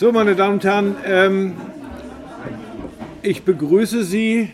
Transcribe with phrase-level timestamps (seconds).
[0.00, 1.52] So, meine Damen und Herren, ähm,
[3.20, 4.48] ich begrüße Sie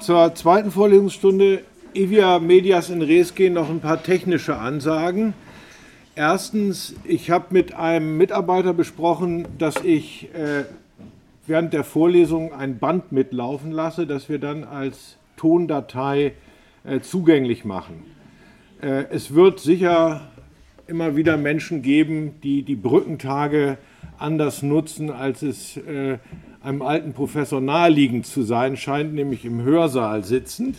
[0.00, 1.60] zur zweiten Vorlesungsstunde
[1.92, 5.34] Evia Medias in Res gehen noch ein paar technische Ansagen.
[6.14, 10.64] Erstens, ich habe mit einem Mitarbeiter besprochen, dass ich äh,
[11.46, 16.32] während der Vorlesung ein Band mitlaufen lasse, das wir dann als Tondatei
[16.84, 18.02] äh, zugänglich machen.
[18.80, 20.22] Äh, es wird sicher
[20.86, 23.76] immer wieder Menschen geben, die die Brückentage
[24.18, 26.18] anders nutzen, als es äh,
[26.62, 30.76] einem alten Professor naheliegend zu sein scheint, nämlich im Hörsaal sitzend.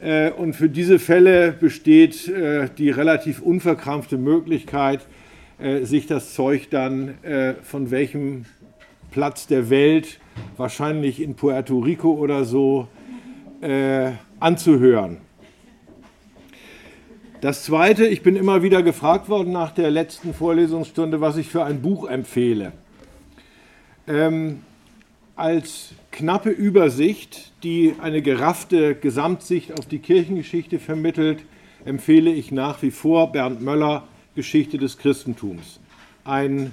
[0.00, 5.06] Äh, und für diese Fälle besteht äh, die relativ unverkrampfte Möglichkeit,
[5.58, 7.14] äh, sich das Zeug dann
[7.62, 8.44] von welchem
[9.10, 10.20] Platz der Welt,
[10.56, 12.88] wahrscheinlich in Puerto Rico oder so,
[14.38, 15.16] anzuhören.
[17.40, 21.62] Das Zweite, ich bin immer wieder gefragt worden nach der letzten Vorlesungsstunde, was ich für
[21.62, 22.72] ein Buch empfehle.
[24.08, 24.62] Ähm,
[25.36, 31.44] als knappe Übersicht, die eine geraffte Gesamtsicht auf die Kirchengeschichte vermittelt,
[31.84, 35.78] empfehle ich nach wie vor Bernd Möller Geschichte des Christentums.
[36.24, 36.72] Ein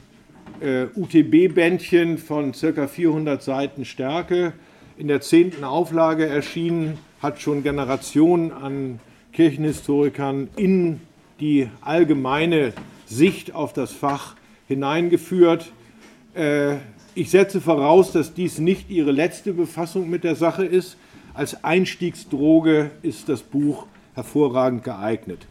[0.61, 2.87] äh, UTB-Bändchen von ca.
[2.87, 4.53] 400 Seiten Stärke,
[4.97, 8.99] in der zehnten Auflage erschienen, hat schon Generationen an
[9.35, 11.01] Kirchenhistorikern in
[11.41, 12.71] die allgemeine
[13.05, 14.35] Sicht auf das Fach
[14.67, 15.73] hineingeführt.
[16.33, 16.77] Äh,
[17.15, 20.97] ich setze voraus, dass dies nicht Ihre letzte Befassung mit der Sache ist.
[21.33, 25.47] Als Einstiegsdroge ist das Buch hervorragend geeignet.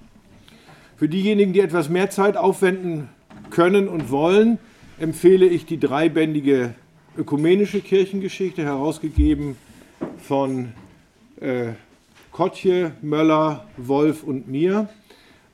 [0.97, 3.11] Für diejenigen, die etwas mehr Zeit aufwenden
[3.51, 4.59] können und wollen,
[4.99, 6.75] empfehle ich die dreibändige
[7.19, 9.57] ökumenische Kirchengeschichte, herausgegeben
[10.17, 10.73] von
[11.41, 11.73] äh,
[12.35, 14.89] Kotje, Möller, Wolf und mir,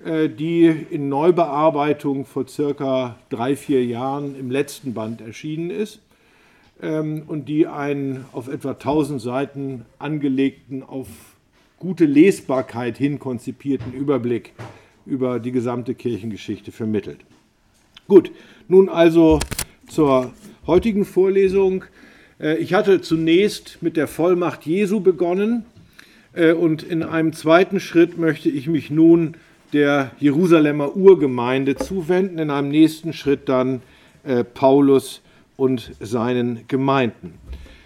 [0.03, 6.01] äh, die in Neubearbeitung vor circa drei, vier Jahren im letzten Band erschienen ist
[6.81, 11.06] ähm, und die einen auf etwa 1000 Seiten angelegten, auf
[11.78, 14.55] gute Lesbarkeit hin konzipierten Überblick
[15.05, 17.20] über die gesamte Kirchengeschichte vermittelt.
[18.08, 18.33] Gut,
[18.68, 19.39] nun also
[19.86, 20.33] zur
[20.67, 21.85] heutigen Vorlesung.
[22.41, 25.67] Äh, ich hatte zunächst mit der Vollmacht Jesu begonnen
[26.35, 29.36] und in einem zweiten Schritt möchte ich mich nun
[29.73, 33.83] der Jerusalemer Urgemeinde zuwenden, in einem nächsten Schritt dann
[34.24, 35.23] äh, Paulus
[35.57, 37.35] und seinen Gemeinden.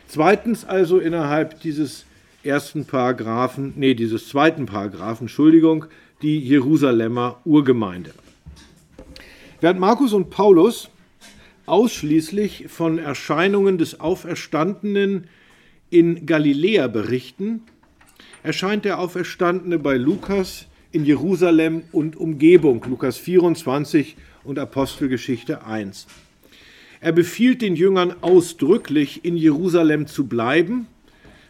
[0.07, 2.07] Zweitens also innerhalb dieses
[2.43, 5.87] ersten Paragraphen, nee, dieses zweiten Paragraphen, Entschuldigung,
[6.23, 8.13] die Jerusalemer Urgemeinde.
[9.61, 10.91] Während Markus und Paulus
[11.67, 15.29] ausschließlich von Erscheinungen des Auferstandenen
[15.91, 17.63] in Galiläa berichten,
[18.45, 26.07] erscheint der Auferstandene bei Lukas in Jerusalem und Umgebung, Lukas 24 und Apostelgeschichte 1.
[27.01, 30.87] Er befiehlt den Jüngern ausdrücklich, in Jerusalem zu bleiben.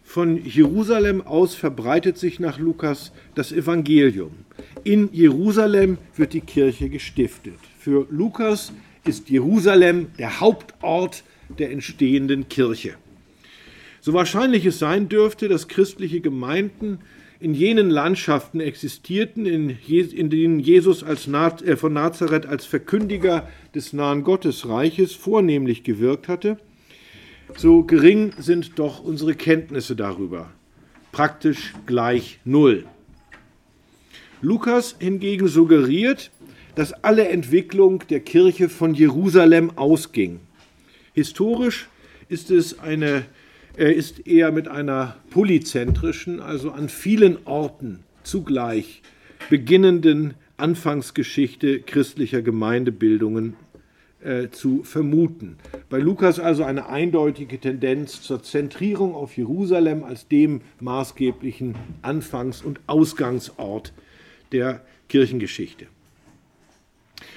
[0.05, 4.31] Von Jerusalem aus verbreitet sich nach Lukas das Evangelium.
[4.85, 7.59] In Jerusalem wird die Kirche gestiftet.
[7.77, 8.73] Für Lukas
[9.05, 11.25] ist Jerusalem der Hauptort
[11.59, 12.95] der entstehenden Kirche.
[14.05, 16.99] So wahrscheinlich es sein dürfte, dass christliche Gemeinden
[17.41, 19.79] in jenen Landschaften existierten, in,
[20.29, 26.59] denen Jesus als, äh, von Nazareth als Verkündiger des nahen Gottesreiches vornehmlich gewirkt hatte,
[27.57, 30.51] so gering sind doch unsere Kenntnisse darüber,
[31.11, 32.85] praktisch gleich null.
[34.43, 36.31] Lukas hingegen suggeriert,
[36.75, 40.41] dass alle Entwicklung der Kirche von Jerusalem ausging.
[41.15, 41.89] Historisch
[42.29, 43.25] ist es eine
[43.77, 49.03] er ist eher mit einer polyzentrischen, also an vielen Orten zugleich
[49.51, 53.57] beginnenden Anfangsgeschichte christlicher Gemeindebildungen
[54.23, 55.59] äh, zu vermuten.
[55.91, 62.81] Bei Lukas also eine eindeutige Tendenz zur Zentrierung auf Jerusalem als dem maßgeblichen Anfangs- und
[62.87, 63.93] Ausgangsort
[64.53, 65.87] der Kirchengeschichte.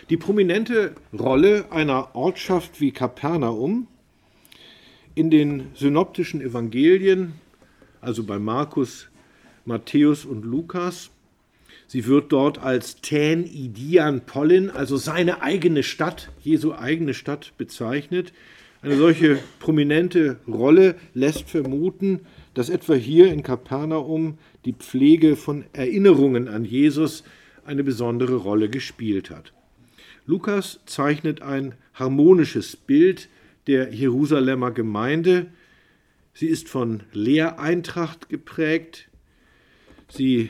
[0.09, 3.87] Die prominente Rolle einer Ortschaft wie Kapernaum
[5.17, 7.33] in den synoptischen Evangelien,
[8.01, 9.09] also bei Markus,
[9.65, 11.09] Matthäus und Lukas.
[11.87, 18.31] Sie wird dort als Tän Idian Pollin, also seine eigene Stadt, Jesu eigene Stadt bezeichnet.
[18.83, 22.19] Eine solche prominente Rolle lässt vermuten,
[22.53, 27.23] dass etwa hier in Kapernaum die Pflege von Erinnerungen an Jesus
[27.65, 29.51] eine besondere Rolle gespielt hat.
[30.27, 33.29] Lukas zeichnet ein harmonisches Bild
[33.67, 35.47] der Jerusalemer Gemeinde.
[36.33, 39.09] Sie ist von Lehreintracht geprägt.
[40.07, 40.49] Sie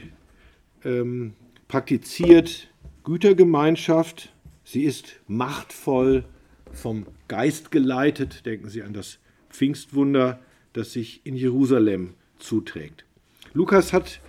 [0.84, 1.34] ähm,
[1.68, 2.69] praktiziert
[3.04, 4.34] Gütergemeinschaft.
[4.64, 6.25] Sie ist machtvoll
[6.72, 8.46] vom Geist geleitet.
[8.46, 9.19] Denken Sie an das
[9.50, 10.40] Pfingstwunder,
[10.74, 13.06] das sich in Jerusalem zuträgt.
[13.54, 14.22] Lukas hat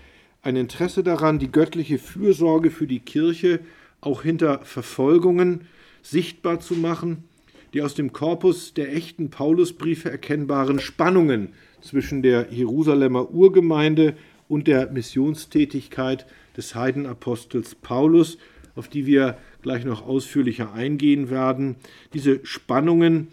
[0.42, 3.60] ein Interesse daran, die göttliche Fürsorge für die Kirche
[4.00, 5.66] auch hinter Verfolgungen
[6.02, 7.24] sichtbar zu machen,
[7.72, 11.50] die aus dem Korpus der echten Paulusbriefe erkennbaren Spannungen
[11.80, 14.14] zwischen der Jerusalemer Urgemeinde
[14.48, 16.26] und der Missionstätigkeit
[16.56, 18.38] des Heidenapostels Paulus,
[18.74, 21.76] auf die wir gleich noch ausführlicher eingehen werden.
[22.14, 23.28] Diese Spannungen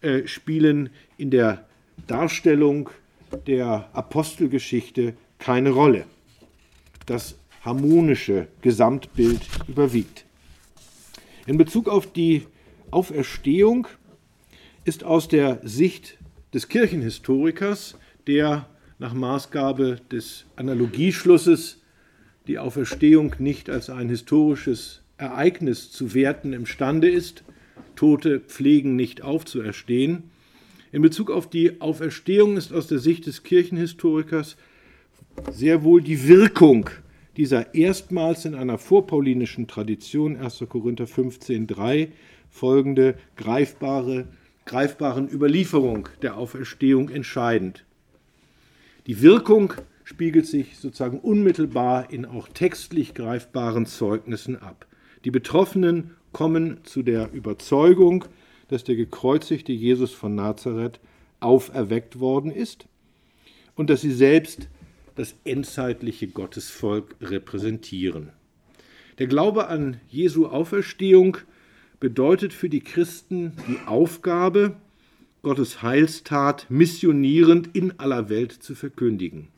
[0.00, 1.66] äh, spielen in der
[2.06, 2.90] Darstellung
[3.46, 6.06] der Apostelgeschichte keine Rolle.
[7.06, 10.24] Das harmonische Gesamtbild überwiegt.
[11.46, 12.46] In Bezug auf die
[12.94, 13.88] Auferstehung
[14.84, 16.16] ist aus der Sicht
[16.54, 17.98] des Kirchenhistorikers,
[18.28, 18.68] der
[19.00, 21.82] nach Maßgabe des Analogieschlusses
[22.46, 27.42] die Auferstehung nicht als ein historisches Ereignis zu werten imstande ist,
[27.96, 30.30] Tote pflegen nicht aufzuerstehen.
[30.92, 34.56] In Bezug auf die Auferstehung ist aus der Sicht des Kirchenhistorikers
[35.50, 36.90] sehr wohl die Wirkung
[37.36, 40.64] dieser erstmals in einer vorpaulinischen Tradition 1.
[40.68, 42.10] Korinther 15.3
[42.54, 44.28] folgende greifbare,
[44.64, 47.84] greifbaren Überlieferung der Auferstehung entscheidend.
[49.08, 49.74] Die Wirkung
[50.04, 54.86] spiegelt sich sozusagen unmittelbar in auch textlich greifbaren Zeugnissen ab.
[55.24, 58.24] Die Betroffenen kommen zu der Überzeugung,
[58.68, 61.00] dass der gekreuzigte Jesus von Nazareth
[61.40, 62.86] auferweckt worden ist
[63.74, 64.68] und dass sie selbst
[65.16, 68.30] das endzeitliche Gottesvolk repräsentieren.
[69.18, 71.38] Der Glaube an Jesu Auferstehung
[72.04, 74.76] bedeutet für die Christen die Aufgabe,
[75.40, 79.48] Gottes Heilstat missionierend in aller Welt zu verkündigen.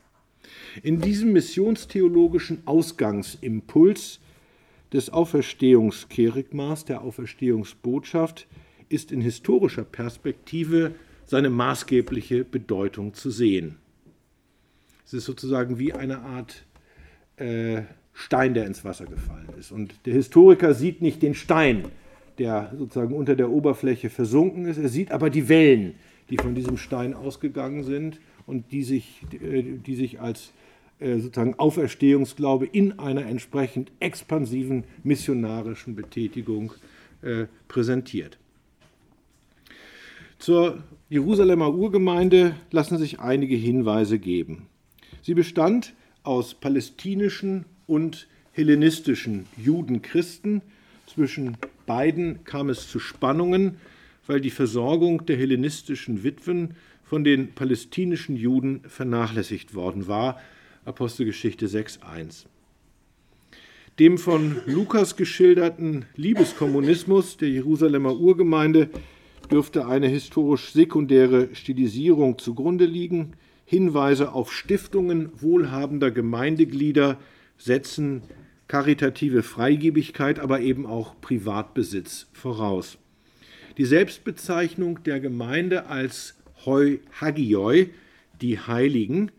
[0.81, 4.21] In diesem missionstheologischen Ausgangsimpuls
[4.93, 8.47] des Auferstehungskerigmas, der Auferstehungsbotschaft,
[8.87, 10.95] ist in historischer Perspektive
[11.25, 13.75] seine maßgebliche Bedeutung zu sehen.
[15.05, 16.63] Es ist sozusagen wie eine Art
[17.35, 17.81] äh,
[18.13, 19.73] Stein, der ins Wasser gefallen ist.
[19.73, 21.91] Und der Historiker sieht nicht den Stein,
[22.39, 25.95] der sozusagen unter der Oberfläche versunken ist, er sieht aber die Wellen,
[26.29, 30.53] die von diesem Stein ausgegangen sind und die sich, äh, die sich als
[30.99, 36.73] äh, sozusagen Auferstehungsglaube in einer entsprechend expansiven missionarischen Betätigung
[37.21, 38.37] äh, präsentiert.
[40.39, 44.67] Zur Jerusalemer Urgemeinde lassen sich einige Hinweise geben.
[45.21, 45.93] Sie bestand
[46.23, 50.61] aus palästinischen und hellenistischen Judenchristen.
[51.17, 53.77] Zwischen beiden kam es zu Spannungen,
[54.27, 60.39] weil die Versorgung der hellenistischen Witwen von den palästinischen Juden vernachlässigt worden war,
[60.85, 62.45] Apostelgeschichte 6.1.
[63.97, 68.87] Dem von Lukas geschilderten Liebeskommunismus der Jerusalemer Urgemeinde
[69.49, 73.33] dürfte eine historisch sekundäre Stilisierung zugrunde liegen.
[73.65, 77.17] Hinweise auf Stiftungen wohlhabender Gemeindeglieder
[77.57, 78.21] setzen
[78.67, 82.97] karitative Freigebigkeit, aber eben auch Privatbesitz voraus.
[83.77, 86.35] Die Selbstbezeichnung der Gemeinde als
[86.65, 87.91] Hoi Hagioi,
[88.41, 89.31] die Heiligen,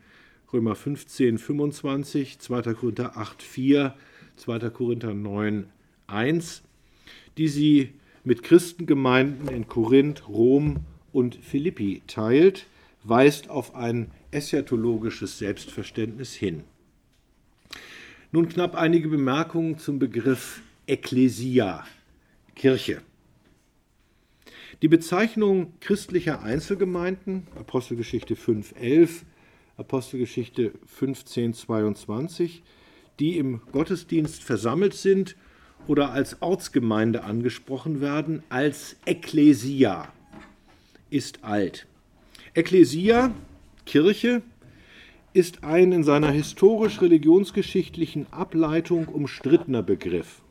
[0.52, 2.62] Römer 15, 25, 2.
[2.74, 3.94] Korinther 8, 4,
[4.36, 4.70] 2.
[4.70, 5.66] Korinther 9,
[6.06, 6.62] 1,
[7.36, 7.90] die sie
[8.24, 10.80] mit Christengemeinden in Korinth, Rom
[11.12, 12.66] und Philippi teilt,
[13.04, 16.64] weist auf ein eschatologisches Selbstverständnis hin.
[18.30, 21.86] Nun knapp einige Bemerkungen zum Begriff Ekklesia,
[22.54, 23.00] Kirche.
[24.82, 29.22] Die Bezeichnung christlicher Einzelgemeinden, Apostelgeschichte 5.11,
[29.78, 32.62] Apostelgeschichte 1522,
[33.18, 35.34] die im Gottesdienst versammelt sind
[35.86, 40.12] oder als Ortsgemeinde angesprochen werden, als Ekklesia,
[41.08, 41.86] ist alt.
[42.52, 43.32] Ekklesia,
[43.86, 44.42] Kirche,
[45.32, 50.42] ist ein in seiner historisch-religionsgeschichtlichen Ableitung umstrittener Begriff.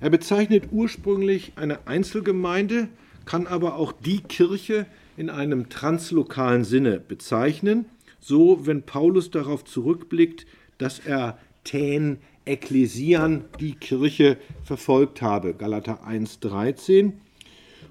[0.00, 2.88] Er bezeichnet ursprünglich eine Einzelgemeinde,
[3.24, 7.86] kann aber auch die Kirche in einem translokalen Sinne bezeichnen
[8.20, 10.46] so wenn Paulus darauf zurückblickt,
[10.78, 17.12] dass er ten Ekklesian, die Kirche, verfolgt habe, Galater 1,13.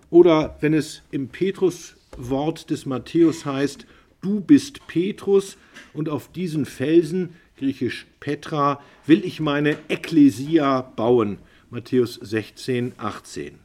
[0.09, 3.85] Oder wenn es im Petruswort des Matthäus heißt,
[4.21, 5.57] du bist Petrus
[5.93, 13.55] und auf diesen Felsen, griechisch Petra, will ich meine Ekklesia bauen, Matthäus 16, 18.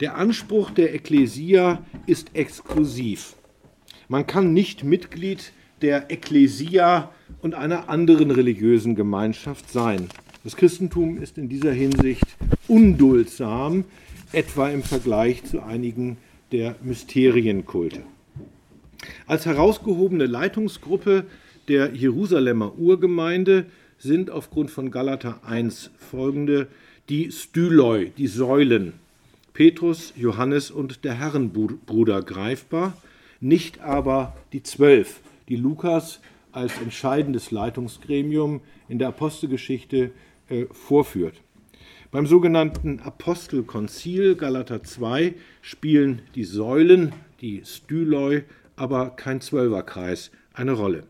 [0.00, 3.34] Der Anspruch der Ekklesia ist exklusiv.
[4.08, 5.52] Man kann nicht Mitglied
[5.82, 10.08] der Ekklesia und einer anderen religiösen Gemeinschaft sein.
[10.44, 12.24] Das Christentum ist in dieser Hinsicht
[12.68, 13.84] unduldsam,
[14.32, 16.16] etwa im Vergleich zu einigen
[16.52, 18.02] der Mysterienkulte.
[19.26, 21.24] Als herausgehobene Leitungsgruppe
[21.68, 23.66] der Jerusalemer Urgemeinde
[23.98, 26.68] sind aufgrund von Galater 1 folgende
[27.08, 28.94] die Styloi, die Säulen,
[29.54, 32.96] Petrus, Johannes und der Herrenbruder greifbar,
[33.40, 36.20] nicht aber die Zwölf, die Lukas
[36.52, 40.10] als entscheidendes Leitungsgremium in der Apostelgeschichte
[40.48, 41.34] äh, vorführt.
[42.10, 48.44] Beim sogenannten Apostelkonzil Galater 2 spielen die Säulen, die Styloi,
[48.78, 51.04] aber kein Zwölferkreis eine Rolle.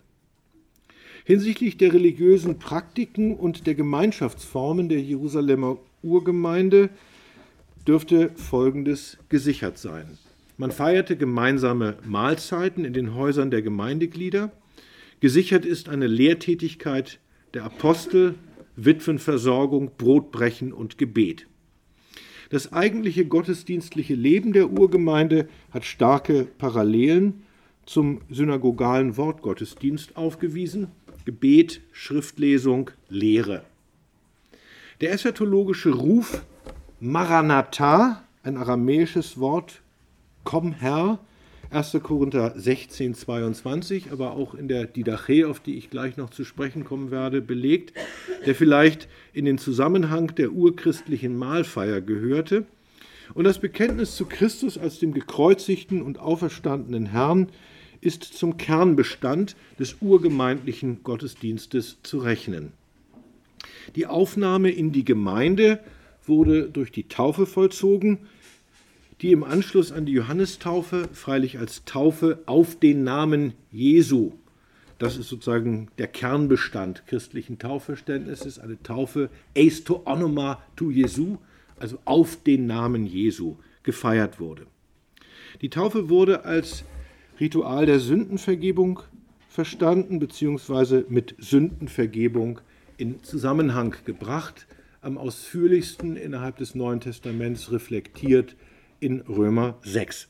[1.25, 6.89] Hinsichtlich der religiösen Praktiken und der Gemeinschaftsformen der Jerusalemer Urgemeinde
[7.87, 10.19] dürfte Folgendes gesichert sein.
[10.57, 14.51] Man feierte gemeinsame Mahlzeiten in den Häusern der Gemeindeglieder.
[15.21, 17.21] Gesichert ist eine Lehrtätigkeit
[17.55, 18.35] der Apostel,
[18.77, 21.47] Witwenversorgung, Brotbrechen und Gebet.
[22.51, 27.43] Das eigentliche gottesdienstliche Leben der Urgemeinde hat starke Parallelen
[27.89, 30.89] zum synagogalen Wortgottesdienst aufgewiesen.
[31.25, 33.63] Gebet, Schriftlesung, Lehre.
[35.01, 36.43] Der eschatologische Ruf
[37.01, 39.81] Maranatha, ein aramäisches Wort,
[40.45, 41.19] komm Herr,
[41.71, 41.99] 1.
[42.03, 46.85] Korinther 16, 22, aber auch in der Didache, auf die ich gleich noch zu sprechen
[46.85, 47.93] kommen werde, belegt,
[48.47, 52.67] der vielleicht in den Zusammenhang der urchristlichen Mahlfeier gehörte.
[53.35, 57.49] Und das Bekenntnis zu Christus als dem gekreuzigten und auferstandenen Herrn
[58.01, 62.73] ist zum Kernbestand des urgemeindlichen Gottesdienstes zu rechnen.
[63.97, 65.81] Die Aufnahme in die Gemeinde
[66.27, 68.19] wurde durch die Taufe vollzogen,
[69.21, 74.33] die im Anschluss an die Johannistaufe freilich als Taufe auf den Namen Jesu,
[74.99, 81.39] das ist sozusagen der Kernbestand christlichen Taufverständnisses, eine Taufe eis to onoma tu Jesu,
[81.79, 84.67] also auf den Namen Jesu, gefeiert wurde.
[85.61, 86.85] Die Taufe wurde als
[87.41, 89.01] Ritual der Sündenvergebung
[89.49, 92.61] verstanden, beziehungsweise mit Sündenvergebung
[92.97, 94.67] in Zusammenhang gebracht,
[95.03, 98.57] am ausführlichsten innerhalb des Neuen Testaments reflektiert
[98.99, 100.29] in Römer 6.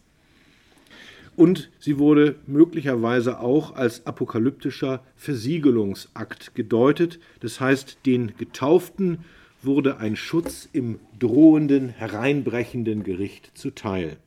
[1.34, 7.20] Und sie wurde möglicherweise auch als apokalyptischer Versiegelungsakt gedeutet.
[7.40, 9.24] Das heißt, den Getauften
[9.62, 14.18] wurde ein Schutz im drohenden, hereinbrechenden Gericht zuteil.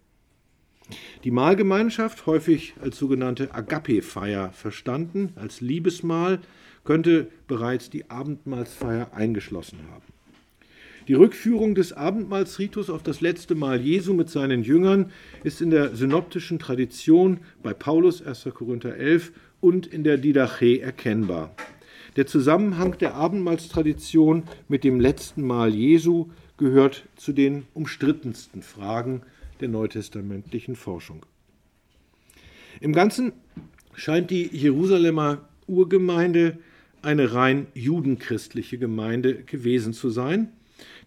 [1.23, 6.39] Die Mahlgemeinschaft, häufig als sogenannte Agape-Feier verstanden, als Liebesmahl,
[6.83, 10.05] könnte bereits die Abendmahlsfeier eingeschlossen haben.
[11.07, 15.11] Die Rückführung des Abendmahlsritus auf das letzte Mahl Jesu mit seinen Jüngern
[15.43, 18.47] ist in der synoptischen Tradition bei Paulus 1.
[18.53, 21.55] Korinther 11 und in der Didache erkennbar.
[22.17, 29.23] Der Zusammenhang der Abendmahlstradition mit dem letzten Mahl Jesu gehört zu den umstrittensten Fragen
[29.61, 31.25] der neutestamentlichen Forschung.
[32.79, 33.33] Im Ganzen
[33.95, 36.57] scheint die Jerusalemer Urgemeinde
[37.01, 40.51] eine rein judenchristliche Gemeinde gewesen zu sein,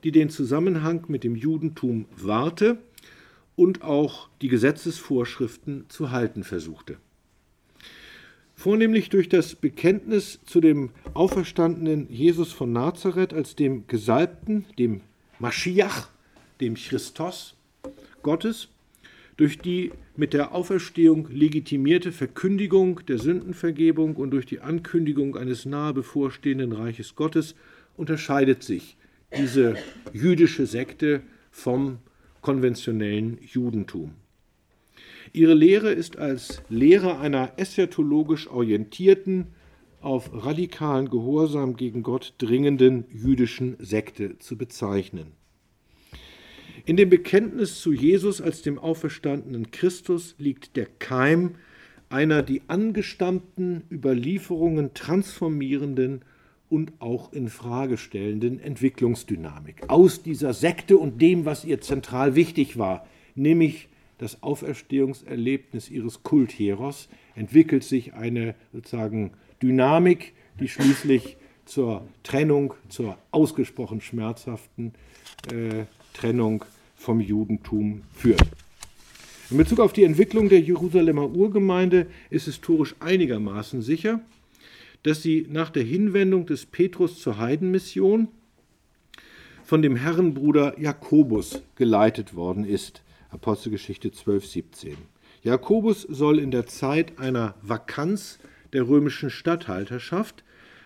[0.03, 2.79] die den Zusammenhang mit dem Judentum wahrte
[3.57, 6.99] und auch die Gesetzesvorschriften zu halten versuchte.
[8.55, 15.01] Vornehmlich durch das Bekenntnis zu dem auferstandenen Jesus von Nazareth als dem Gesalbten, dem
[15.39, 16.09] Maschiach,
[16.61, 17.57] dem Christos,
[18.25, 18.69] Gottes,
[19.37, 25.95] durch die mit der Auferstehung legitimierte Verkündigung der Sündenvergebung und durch die Ankündigung eines nahe
[25.95, 27.55] bevorstehenden Reiches Gottes
[27.97, 28.97] unterscheidet sich
[29.37, 29.77] diese
[30.13, 31.99] jüdische Sekte vom
[32.41, 34.13] konventionellen Judentum.
[35.33, 39.49] Ihre Lehre ist als Lehre einer eschatologisch orientierten,
[40.01, 45.29] auf radikalen Gehorsam gegen Gott dringenden jüdischen Sekte zu bezeichnen.
[46.87, 51.55] In dem Bekenntnis zu Jesus als dem auferstandenen Christus liegt der Keim
[52.11, 56.21] einer die angestammten Überlieferungen transformierenden
[56.69, 59.85] und auch in Frage stellenden Entwicklungsdynamik.
[59.89, 63.89] Aus dieser Sekte und dem, was ihr zentral wichtig war, nämlich
[64.19, 69.31] das Auferstehungserlebnis ihres Kultheros, entwickelt sich eine sozusagen
[69.63, 74.93] Dynamik, die schließlich zur Trennung, zur ausgesprochen schmerzhaften
[75.51, 76.65] äh, Trennung
[77.05, 78.43] vom Judentum führt.
[79.51, 84.21] In Bezug auf die Entwicklung der Jerusalemer Urgemeinde ist historisch einigermaßen sicher,
[85.03, 88.29] dass sie nach der Hinwendung des Petrus zur Heidenmission
[89.65, 93.03] von dem Herrenbruder Jakobus geleitet worden ist.
[93.31, 94.97] Apostelgeschichte 12, 17.
[95.43, 98.39] Jakobus soll in der Zeit einer Vakanz
[98.73, 100.43] der römischen Statthalterschaft,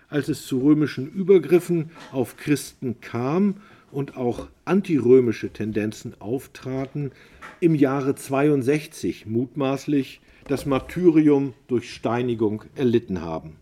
[0.08, 7.12] als es zu römischen Übergriffen auf Christen kam und auch antirömische Tendenzen auftraten,
[7.60, 13.56] im Jahre 62 mutmaßlich das Martyrium durch Steinigung erlitten haben.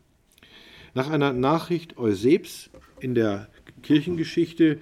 [0.94, 3.48] Nach einer Nachricht Euseps in der
[3.82, 4.78] Kirchengeschichte,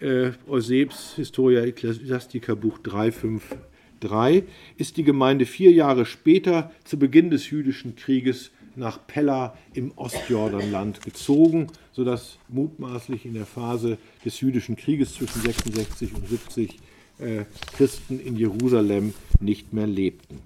[0.00, 4.44] äh, Euseps Historia Ecclesiastica Buch 353,
[4.76, 11.02] ist die Gemeinde vier Jahre später, zu Beginn des jüdischen Krieges, nach Pella im Ostjordanland
[11.02, 16.78] gezogen, sodass mutmaßlich in der Phase des jüdischen Krieges zwischen 66 und 70
[17.18, 17.44] äh,
[17.76, 20.40] Christen in Jerusalem nicht mehr lebten.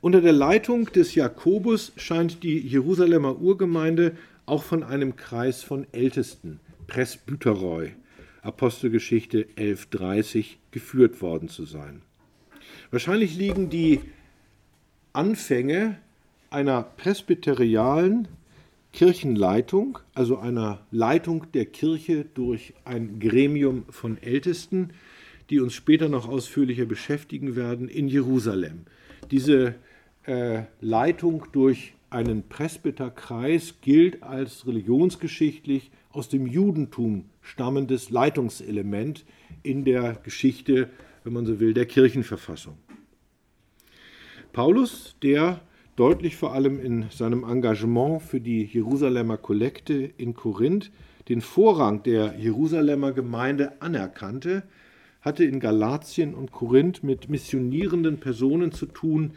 [0.00, 6.58] Unter der Leitung des Jakobus scheint die Jerusalemer Urgemeinde auch von einem Kreis von Ältesten,
[6.86, 7.92] Presbyteroi,
[8.40, 12.00] Apostelgeschichte 11.30, geführt worden zu sein.
[12.90, 14.00] Wahrscheinlich liegen die
[15.12, 15.98] Anfänge
[16.48, 18.26] einer presbyterialen
[18.92, 24.90] Kirchenleitung, also einer Leitung der Kirche durch ein Gremium von Ältesten,
[25.48, 28.86] die uns später noch ausführlicher beschäftigen werden, in Jerusalem.
[29.30, 29.74] Diese
[30.24, 39.24] äh, Leitung durch einen Presbyterkreis gilt als religionsgeschichtlich aus dem Judentum stammendes Leitungselement
[39.62, 40.90] in der Geschichte,
[41.22, 42.76] wenn man so will, der Kirchenverfassung.
[44.52, 45.60] Paulus, der
[46.00, 50.90] deutlich vor allem in seinem Engagement für die Jerusalemer Kollekte in Korinth
[51.28, 54.62] den Vorrang der Jerusalemer Gemeinde anerkannte,
[55.20, 59.32] hatte in Galatien und Korinth mit missionierenden Personen zu tun,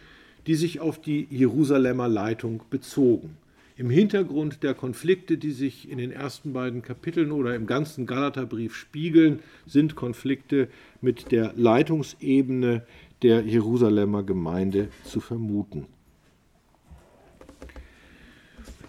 [0.47, 3.35] die sich auf die Jerusalemer Leitung bezogen.
[3.75, 8.73] Im Hintergrund der Konflikte, die sich in den ersten beiden Kapiteln oder im ganzen Galaterbrief
[8.73, 10.69] spiegeln, sind Konflikte
[11.01, 12.83] mit der Leitungsebene
[13.21, 15.87] der Jerusalemer Gemeinde zu vermuten.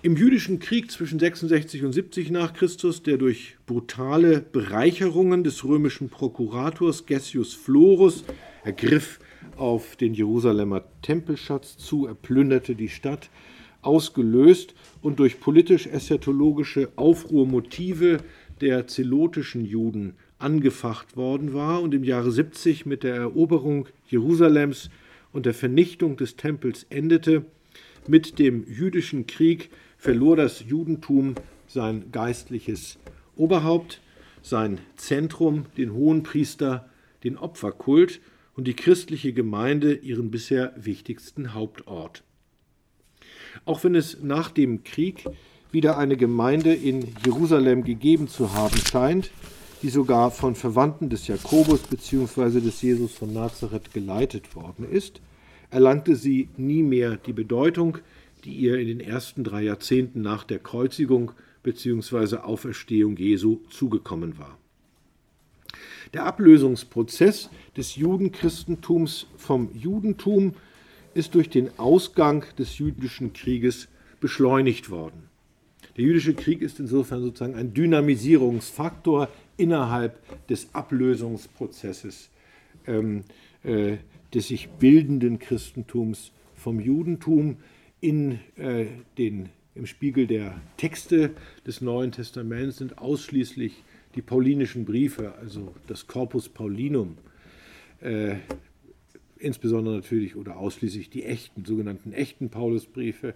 [0.05, 6.11] Im jüdischen Krieg zwischen 66 und 70 nach Christus, der durch brutale Bereicherungen des römischen
[6.11, 8.23] Prokurators Gessius Florus,
[8.65, 9.19] ergriff
[9.57, 13.31] auf den Jerusalemer Tempelschatz zu, er plünderte die Stadt,
[13.81, 18.19] ausgelöst und durch politisch-eschatologische Aufruhrmotive
[18.61, 24.91] der zelotischen Juden angefacht worden war und im Jahre 70 mit der Eroberung Jerusalems
[25.33, 27.47] und der Vernichtung des Tempels endete.
[28.07, 29.71] Mit dem jüdischen Krieg
[30.05, 31.35] verlor das Judentum
[31.67, 32.99] sein geistliches
[33.37, 34.03] Oberhaupt,
[34.43, 36.91] sein Zentrum, den Hohenpriester,
[37.25, 38.21] den Opferkult
[38.55, 42.23] und die christliche Gemeinde ihren bisher wichtigsten Hauptort.
[43.65, 45.25] Auch wenn es nach dem Krieg
[45.73, 49.31] wieder eine Gemeinde in Jerusalem gegeben zu haben scheint,
[49.81, 52.61] die sogar von Verwandten des Jakobus bzw.
[52.61, 55.23] des Jesus von Nazareth geleitet worden ist,
[55.71, 57.99] erlangte sie nie mehr die Bedeutung,
[58.45, 62.37] die ihr in den ersten drei Jahrzehnten nach der Kreuzigung bzw.
[62.37, 64.59] Auferstehung Jesu zugekommen war.
[66.13, 70.55] Der Ablösungsprozess des Judenchristentums vom Judentum
[71.15, 73.89] ist durch den Ausgang des jüdischen Krieges
[74.21, 75.29] beschleunigt worden.
[75.97, 82.31] Der jüdische Krieg ist insofern sozusagen ein Dynamisierungsfaktor innerhalb des Ablösungsprozesses
[82.87, 83.25] ähm,
[83.63, 83.99] äh,
[84.35, 87.59] des sich bildenden Christentums vom Judentum
[88.05, 88.85] in äh,
[89.17, 91.31] den, im Spiegel der Texte
[91.67, 93.83] des Neuen Testaments sind ausschließlich
[94.15, 97.17] die paulinischen Briefe, also das Corpus Paulinum,
[98.03, 98.37] äh,
[99.39, 103.35] insbesondere natürlich oder ausschließlich die echten, sogenannten echten Paulusbriefe,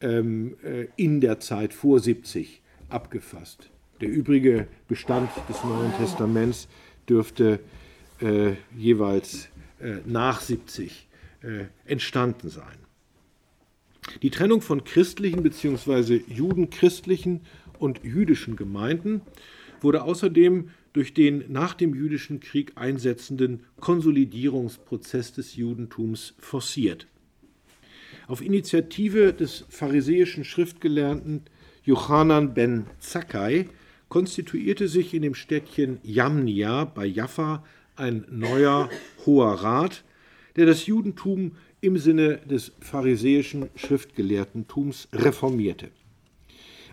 [0.00, 3.68] ähm, äh, in der Zeit vor 70 abgefasst.
[4.00, 6.68] Der übrige Bestand des Neuen Testaments
[7.06, 7.60] dürfte
[8.22, 11.06] äh, jeweils äh, nach 70
[11.42, 12.89] äh, entstanden sein.
[14.22, 16.22] Die Trennung von christlichen bzw.
[16.28, 17.40] judenchristlichen
[17.78, 19.22] und jüdischen Gemeinden
[19.80, 27.06] wurde außerdem durch den nach dem jüdischen Krieg einsetzenden Konsolidierungsprozess des Judentums forciert.
[28.26, 31.42] Auf Initiative des pharisäischen Schriftgelernten
[31.84, 33.68] Jochanan ben Zakkai
[34.08, 37.64] konstituierte sich in dem Städtchen Jamnia bei Jaffa
[37.96, 38.90] ein neuer
[39.24, 40.04] hoher Rat,
[40.56, 45.88] der das Judentum im Sinne des pharisäischen Schriftgelehrtentums reformierte.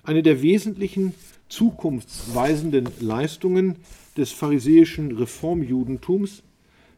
[0.03, 1.13] Eine der wesentlichen
[1.49, 3.77] zukunftsweisenden Leistungen
[4.15, 6.43] des pharisäischen Reformjudentums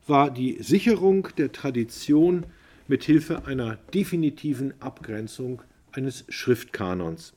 [0.08, 2.46] war die Sicherung der Tradition
[2.88, 7.34] mit Hilfe einer definitiven Abgrenzung eines Schriftkanons.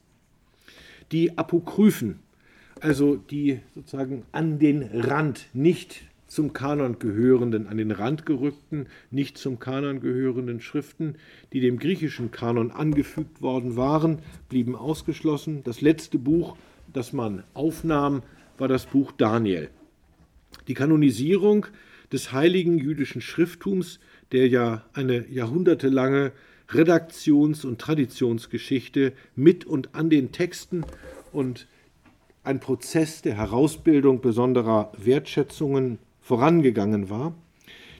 [1.11, 2.19] Die Apokryphen
[2.83, 6.01] also die sozusagen an den Rand, nicht
[6.33, 11.15] zum Kanon gehörenden, an den Rand gerückten, nicht zum Kanon gehörenden Schriften,
[11.53, 14.19] die dem griechischen Kanon angefügt worden waren,
[14.49, 15.63] blieben ausgeschlossen.
[15.63, 16.57] Das letzte Buch,
[16.91, 18.23] das man aufnahm,
[18.57, 19.69] war das Buch Daniel.
[20.67, 21.67] Die Kanonisierung
[22.11, 23.99] des heiligen jüdischen Schrifttums,
[24.31, 26.31] der ja eine jahrhundertelange
[26.69, 30.83] Redaktions- und Traditionsgeschichte mit und an den Texten
[31.31, 31.67] und
[32.43, 37.35] ein Prozess der Herausbildung besonderer Wertschätzungen vorangegangen war.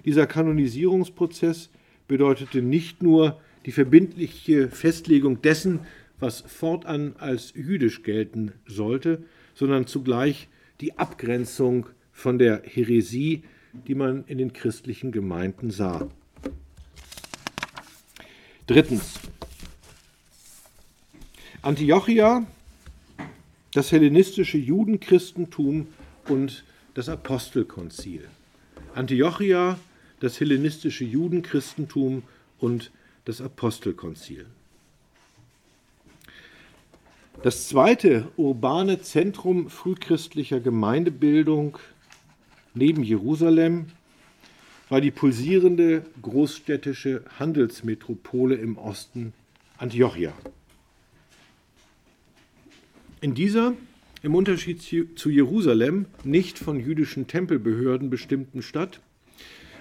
[0.05, 1.69] Dieser Kanonisierungsprozess
[2.07, 5.81] bedeutete nicht nur die verbindliche Festlegung dessen,
[6.19, 10.47] was fortan als jüdisch gelten sollte, sondern zugleich
[10.81, 13.43] die Abgrenzung von der Häresie,
[13.87, 16.09] die man in den christlichen Gemeinden sah.
[18.67, 19.19] Drittens.
[21.61, 22.45] Antiochia,
[23.73, 25.87] das hellenistische Judenchristentum
[26.27, 28.27] und das Apostelkonzil.
[28.93, 29.79] Antiochia,
[30.19, 32.23] das hellenistische Judenchristentum
[32.59, 32.91] und
[33.25, 34.45] das Apostelkonzil.
[37.41, 41.77] Das zweite urbane Zentrum frühchristlicher Gemeindebildung
[42.73, 43.87] neben Jerusalem
[44.89, 49.33] war die pulsierende großstädtische Handelsmetropole im Osten
[49.77, 50.33] Antiochia.
[53.21, 53.73] In dieser,
[54.23, 59.01] im Unterschied zu Jerusalem, nicht von jüdischen Tempelbehörden bestimmten Stadt,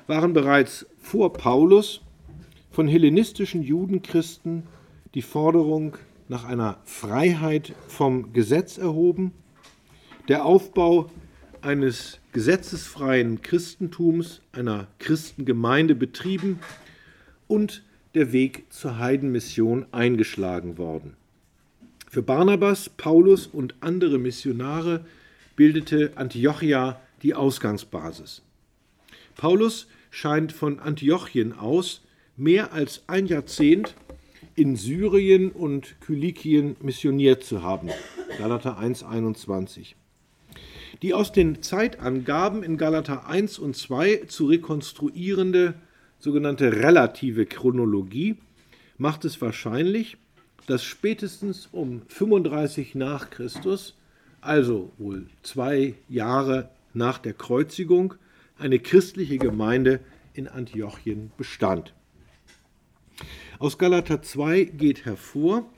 [0.08, 2.02] waren bereits vor Paulus
[2.72, 4.64] von hellenistischen Judenchristen
[5.14, 5.96] die Forderung
[6.28, 9.30] nach einer Freiheit vom Gesetz erhoben,
[10.26, 11.08] der Aufbau
[11.60, 16.58] eines gesetzesfreien Christentums, einer Christengemeinde betrieben
[17.46, 17.84] und
[18.16, 21.16] der Weg zur Heidenmission eingeschlagen worden.
[22.12, 25.06] Für Barnabas, Paulus und andere Missionare
[25.56, 28.42] bildete Antiochia die Ausgangsbasis.
[29.34, 32.02] Paulus scheint von Antiochien aus
[32.36, 33.94] mehr als ein Jahrzehnt
[34.56, 37.88] in Syrien und Kilikien missioniert zu haben.
[38.36, 39.94] Galater 1,21
[41.00, 45.72] die aus den Zeitangaben in Galater 1 und 2 zu rekonstruierende
[46.18, 48.36] sogenannte relative Chronologie
[48.98, 50.18] macht es wahrscheinlich,
[50.66, 53.94] dass spätestens um 35 nach Christus,
[54.40, 58.14] also wohl zwei Jahre nach der Kreuzigung,
[58.58, 60.00] eine christliche Gemeinde
[60.34, 61.92] in Antiochien bestand.
[63.58, 65.70] Aus Galater 2 geht hervor,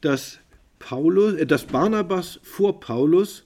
[0.00, 0.38] dass,
[0.78, 3.44] Paulus, äh, dass Barnabas vor Paulus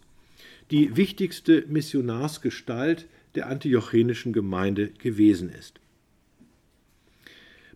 [0.70, 5.80] die wichtigste Missionarsgestalt der antiochenischen Gemeinde gewesen ist.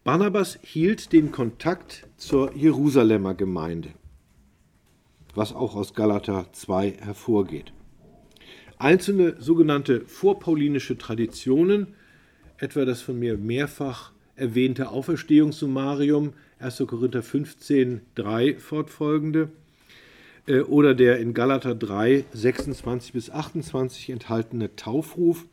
[0.05, 3.89] Barnabas hielt den Kontakt zur Jerusalemer Gemeinde,
[5.35, 7.73] was auch aus Galater 2 hervorgeht.
[8.77, 11.95] Einzelne sogenannte vorpaulinische Traditionen,
[12.59, 16.85] etwa das von mir mehrfach erwähnte Auferstehungssummarium 1.
[16.87, 19.53] Korinther 15, 3 fortfolgende,
[20.47, 25.47] äh, oder der in Galater 3, 26 bis 28 enthaltene Taufruf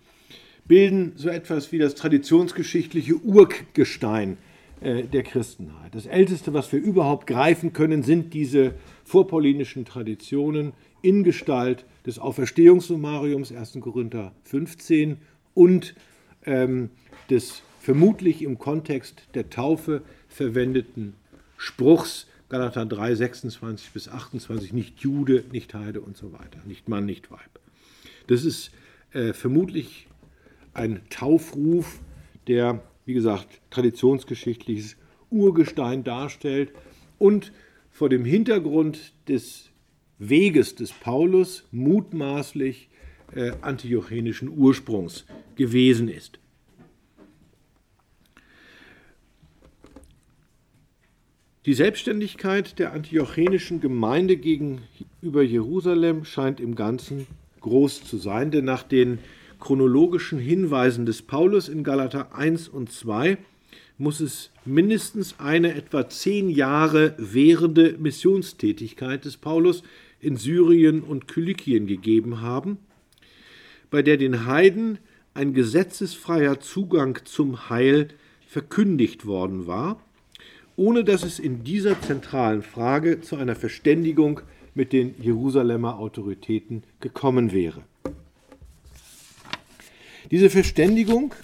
[0.66, 4.38] bilden so etwas wie das traditionsgeschichtliche Urgestein
[4.82, 5.94] äh, der Christenheit.
[5.94, 13.52] Das Älteste, was wir überhaupt greifen können, sind diese vorpaulinischen Traditionen in Gestalt des Auferstehungssummariums
[13.52, 13.78] 1.
[13.82, 15.18] Korinther 15
[15.54, 15.96] und
[16.46, 16.90] ähm,
[17.30, 21.14] des vermutlich im Kontext der Taufe verwendeten
[21.58, 27.06] Spruchs Galater 3, 26 bis 28, nicht Jude, nicht Heide und so weiter, nicht Mann,
[27.06, 27.40] nicht Weib.
[28.28, 28.72] Das ist
[29.14, 30.08] äh, vermutlich
[30.74, 32.00] ein Taufruf,
[32.48, 34.98] der, wie gesagt, traditionsgeschichtliches
[35.30, 36.72] Urgestein darstellt
[37.20, 37.52] und
[37.90, 39.70] vor dem Hintergrund des
[40.18, 42.90] Weges des Paulus mutmaßlich
[43.34, 46.40] äh, antiochenischen Ursprungs gewesen ist.
[51.68, 57.28] Die Selbstständigkeit der antiochenischen Gemeinde gegenüber Jerusalem scheint im Ganzen
[57.60, 59.20] groß zu sein, denn nach den
[59.62, 63.38] chronologischen Hinweisen des Paulus in Galater 1 und 2
[63.98, 69.84] muss es mindestens eine etwa zehn Jahre währende Missionstätigkeit des Paulus
[70.20, 72.80] in Syrien und Kilikien gegeben haben,
[73.90, 74.98] bei der den Heiden
[75.34, 78.10] ein gesetzesfreier Zugang zum Heil
[78.46, 80.04] verkündigt worden war
[80.76, 84.42] ohne dass es in dieser zentralen Frage zu einer Verständigung
[84.74, 87.84] mit den Jerusalemer Autoritäten gekommen wäre.
[90.32, 91.36] Diese Verständigung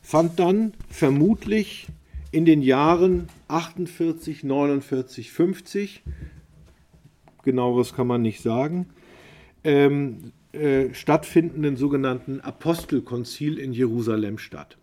[0.00, 1.88] fand dann vermutlich
[2.30, 6.02] in den Jahren 48, 49, 50,
[7.44, 8.86] genaueres kann man nicht sagen,
[9.64, 14.78] ähm, äh, stattfindenden sogenannten Apostelkonzil in Jerusalem statt.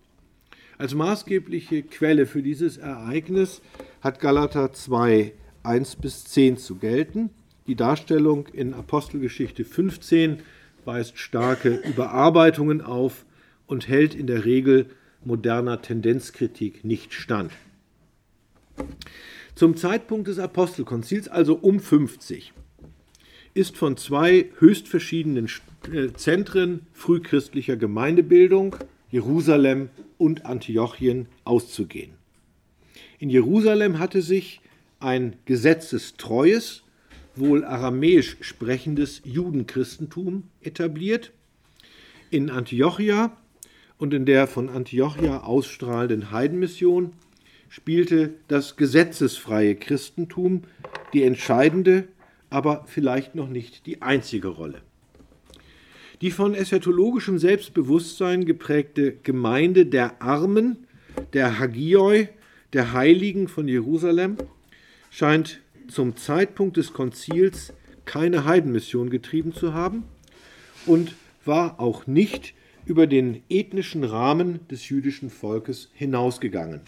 [0.78, 3.62] Als maßgebliche Quelle für dieses Ereignis
[4.00, 5.32] hat Galater 2,
[5.64, 7.30] 1 bis 10 zu gelten.
[7.66, 10.38] Die Darstellung in Apostelgeschichte 15
[10.84, 13.24] weist starke Überarbeitungen auf
[13.70, 14.86] und hält in der Regel
[15.24, 17.52] moderner Tendenzkritik nicht stand.
[19.54, 22.52] Zum Zeitpunkt des Apostelkonzils, also um 50,
[23.54, 25.48] ist von zwei höchst verschiedenen
[25.92, 28.76] äh, Zentren frühchristlicher Gemeindebildung,
[29.10, 32.12] Jerusalem und Antiochien, auszugehen.
[33.18, 34.60] In Jerusalem hatte sich
[34.98, 36.82] ein gesetzestreues,
[37.36, 41.32] wohl aramäisch sprechendes Judenchristentum etabliert.
[42.30, 43.36] In Antiochia
[44.00, 47.12] und in der von Antiochia ausstrahlenden Heidenmission
[47.68, 50.62] spielte das gesetzesfreie Christentum
[51.12, 52.08] die entscheidende,
[52.48, 54.80] aber vielleicht noch nicht die einzige Rolle.
[56.22, 60.86] Die von eschatologischem Selbstbewusstsein geprägte Gemeinde der Armen,
[61.34, 62.28] der Hagioi,
[62.72, 64.38] der Heiligen von Jerusalem,
[65.10, 67.74] scheint zum Zeitpunkt des Konzils
[68.06, 70.04] keine Heidenmission getrieben zu haben
[70.86, 72.54] und war auch nicht
[72.86, 76.80] über den ethnischen Rahmen des jüdischen Volkes hinausgegangen.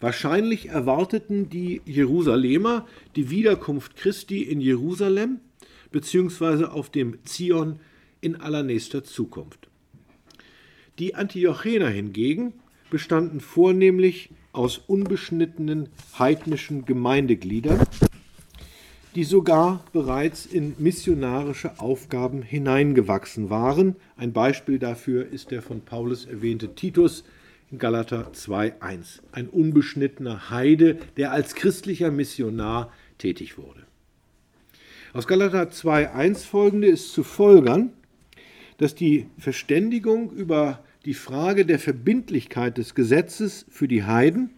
[0.00, 2.86] Wahrscheinlich erwarteten die Jerusalemer
[3.16, 5.40] die Wiederkunft Christi in Jerusalem
[5.92, 6.64] bzw.
[6.64, 7.78] auf dem Zion
[8.20, 9.68] in allernächster Zukunft.
[10.98, 12.52] Die Antiochener hingegen
[12.90, 15.88] bestanden vornehmlich aus unbeschnittenen
[16.18, 17.80] heidnischen Gemeindegliedern,
[19.14, 23.94] die sogar bereits in missionarische Aufgaben hineingewachsen waren.
[24.16, 27.24] Ein Beispiel dafür ist der von Paulus erwähnte Titus
[27.70, 33.84] in Galater 2.1, ein unbeschnittener Heide, der als christlicher Missionar tätig wurde.
[35.12, 37.90] Aus Galater 2.1 folgende ist zu folgern,
[38.78, 44.50] dass die Verständigung über die Frage der Verbindlichkeit des Gesetzes für die Heiden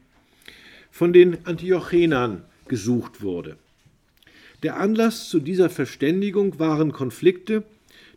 [0.91, 3.59] von den Antiochenern gesucht wurde.
[4.63, 7.65] Der Anlass zu dieser Verständigung waren Konflikte,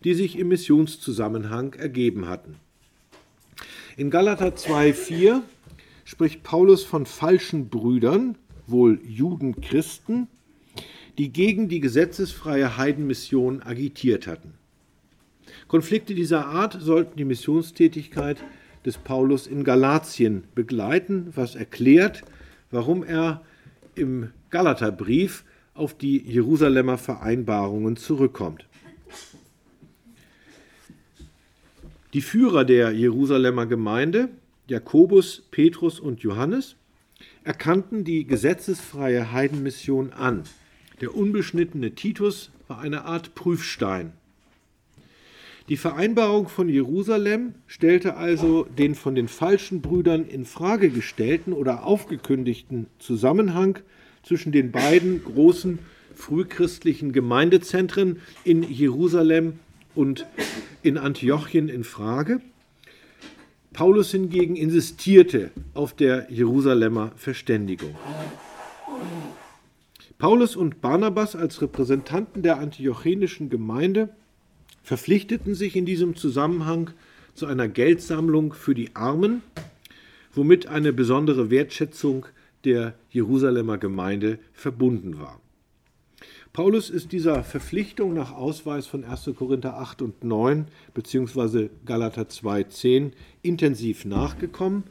[0.04, 2.56] die sich im Missionszusammenhang ergeben hatten.
[3.97, 5.41] In Galater 2,4
[6.06, 10.28] spricht Paulus von falschen Brüdern, wohl Juden Christen,
[11.17, 14.54] die gegen die gesetzesfreie Heidenmission agitiert hatten.
[15.67, 18.38] Konflikte dieser Art sollten die Missionstätigkeit
[18.86, 22.23] des Paulus in Galatien begleiten, was erklärt,
[22.71, 23.41] warum er
[23.95, 25.43] im Galaterbrief
[25.79, 28.65] auf die Jerusalemer Vereinbarungen zurückkommt.
[32.13, 34.29] Die Führer der Jerusalemer Gemeinde,
[34.67, 36.75] Jakobus, Petrus und Johannes,
[37.43, 40.43] erkannten die gesetzesfreie Heidenmission an.
[41.01, 44.13] Der unbeschnittene Titus war eine Art Prüfstein.
[45.69, 51.85] Die Vereinbarung von Jerusalem stellte also den von den falschen Brüdern in Frage gestellten oder
[51.85, 53.77] aufgekündigten Zusammenhang
[54.29, 55.79] zwischen den beiden großen
[56.13, 59.57] frühchristlichen Gemeindezentren in Jerusalem
[59.95, 60.27] und
[60.83, 62.39] in Antiochien in Frage.
[63.73, 67.95] Paulus hingegen insistierte auf der Jerusalemer Verständigung.
[70.19, 74.09] Paulus und Barnabas als Repräsentanten der antiochenischen Gemeinde
[74.83, 76.91] verpflichteten sich in diesem Zusammenhang
[77.33, 79.41] zu einer Geldsammlung für die Armen,
[80.35, 82.27] womit eine besondere Wertschätzung
[82.65, 85.39] der Jerusalemer Gemeinde verbunden war.
[86.52, 89.32] Paulus ist dieser Verpflichtung nach Ausweis von 1.
[89.38, 91.69] Korinther 8 und 9 bzw.
[91.86, 94.84] Galater 2, 10 intensiv nachgekommen.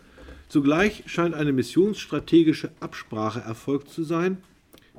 [0.49, 4.39] Zugleich scheint eine missionsstrategische Absprache erfolgt zu sein.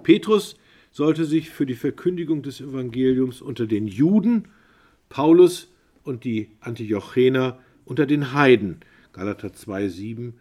[0.04, 0.58] Petrus
[0.92, 4.48] sollte sich für die Verkündigung des Evangeliums unter den Juden
[5.10, 5.70] Paulus
[6.04, 10.34] und die Antiochener unter den Heiden, Galater 2,7,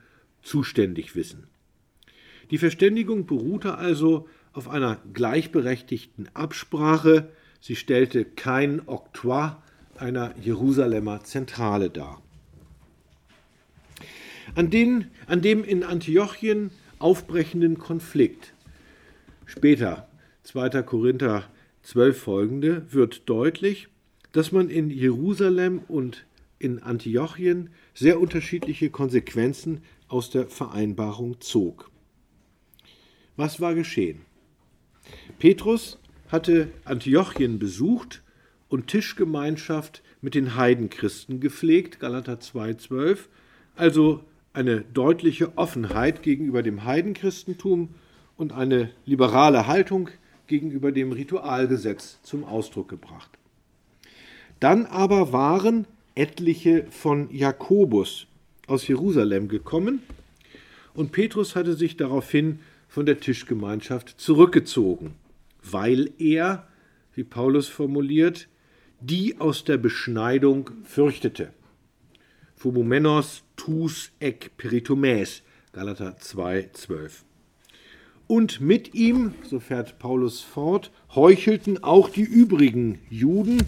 [0.43, 1.47] zuständig wissen.
[2.51, 7.31] Die Verständigung beruhte also auf einer gleichberechtigten Absprache.
[7.61, 9.53] Sie stellte kein Oktroi
[9.97, 12.23] einer Jerusalemer Zentrale dar.
[14.55, 18.55] An, den, an dem in Antiochien aufbrechenden Konflikt,
[19.45, 20.09] später
[20.45, 20.83] 2.
[20.83, 21.45] Korinther
[21.83, 23.89] 12 folgende, wird deutlich,
[24.33, 26.25] dass man in Jerusalem und
[26.59, 31.91] in Antiochien sehr unterschiedliche Konsequenzen aus der Vereinbarung zog.
[33.39, 34.23] Was war geschehen?
[35.39, 38.21] Petrus hatte Antiochien besucht
[38.69, 43.29] und Tischgemeinschaft mit den Heidenchristen gepflegt, Galater 2,12,
[43.77, 47.91] also eine deutliche Offenheit gegenüber dem Heidenchristentum
[48.37, 50.09] und eine liberale Haltung
[50.49, 53.31] gegenüber dem Ritualgesetz zum Ausdruck gebracht.
[54.59, 58.27] Dann aber waren etliche von Jakobus
[58.67, 60.03] aus Jerusalem gekommen
[60.93, 65.15] und Petrus hatte sich daraufhin von der Tischgemeinschaft zurückgezogen,
[65.63, 66.67] weil er,
[67.15, 68.49] wie Paulus formuliert,
[69.01, 71.53] die aus der Beschneidung fürchtete.
[72.57, 77.25] Phobomenos tus ek peritomes, Galater 2, 12.
[78.27, 83.63] Und mit ihm, so fährt Paulus fort, heuchelten auch die übrigen Juden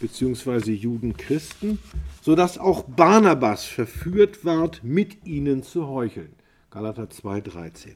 [0.00, 0.72] bzw.
[0.72, 1.78] Judenchristen,
[2.22, 6.34] sodass auch Barnabas verführt ward, mit ihnen zu heucheln.
[6.70, 7.94] Galater 2,13.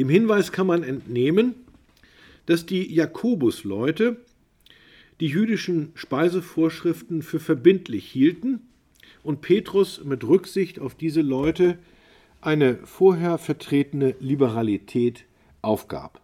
[0.00, 1.54] Dem Hinweis kann man entnehmen,
[2.46, 4.16] dass die Jakobusleute
[5.20, 8.60] die jüdischen Speisevorschriften für verbindlich hielten
[9.22, 11.76] und Petrus mit Rücksicht auf diese Leute
[12.40, 15.26] eine vorher vertretene Liberalität
[15.60, 16.22] aufgab.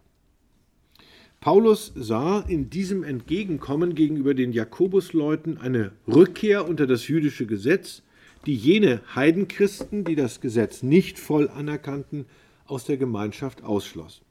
[1.39, 8.01] Paulus sah in diesem Entgegenkommen gegenüber den Jakobusleuten eine Rückkehr unter das jüdische Gesetz,
[8.47, 12.25] die jene Heidenchristen, die das Gesetz nicht voll anerkannten,
[12.67, 14.21] aus der Gemeinschaft ausschloss.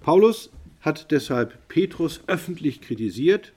[0.00, 3.52] Paulus hat deshalb Petrus öffentlich kritisiert,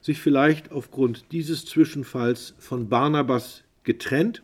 [0.00, 4.42] sich vielleicht aufgrund dieses Zwischenfalls von Barnabas getrennt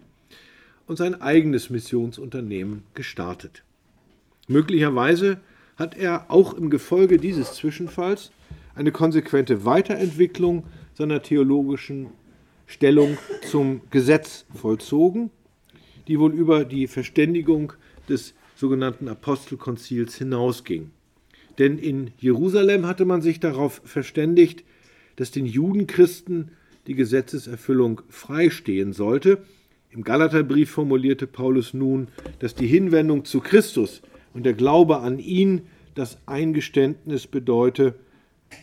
[0.87, 3.63] und sein eigenes Missionsunternehmen gestartet.
[4.49, 5.39] Möglicherweise
[5.77, 8.31] hat er auch im Gefolge dieses Zwischenfalls
[8.75, 12.09] eine konsequente Weiterentwicklung seiner theologischen
[12.67, 15.31] Stellung zum Gesetz vollzogen,
[16.09, 17.73] die wohl über die Verständigung
[18.09, 20.91] des sogenannten Apostelkonzils hinausging.
[21.59, 24.65] Denn in Jerusalem hatte man sich darauf verständigt,
[25.17, 26.51] dass den Judenchristen
[26.87, 29.39] die Gesetzeserfüllung freistehen sollte.
[29.91, 32.09] Im Galaterbrief formulierte Paulus nun,
[32.41, 35.63] dass die Hinwendung zu Christus und der Glaube an ihn
[35.95, 37.95] das Eingeständnis bedeute,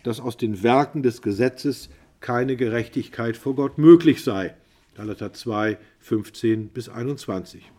[0.03, 4.53] dass aus den Werken des Gesetzes keine Gerechtigkeit vor Gott möglich sei.
[4.95, 7.71] Galater 2, 15 bis 21.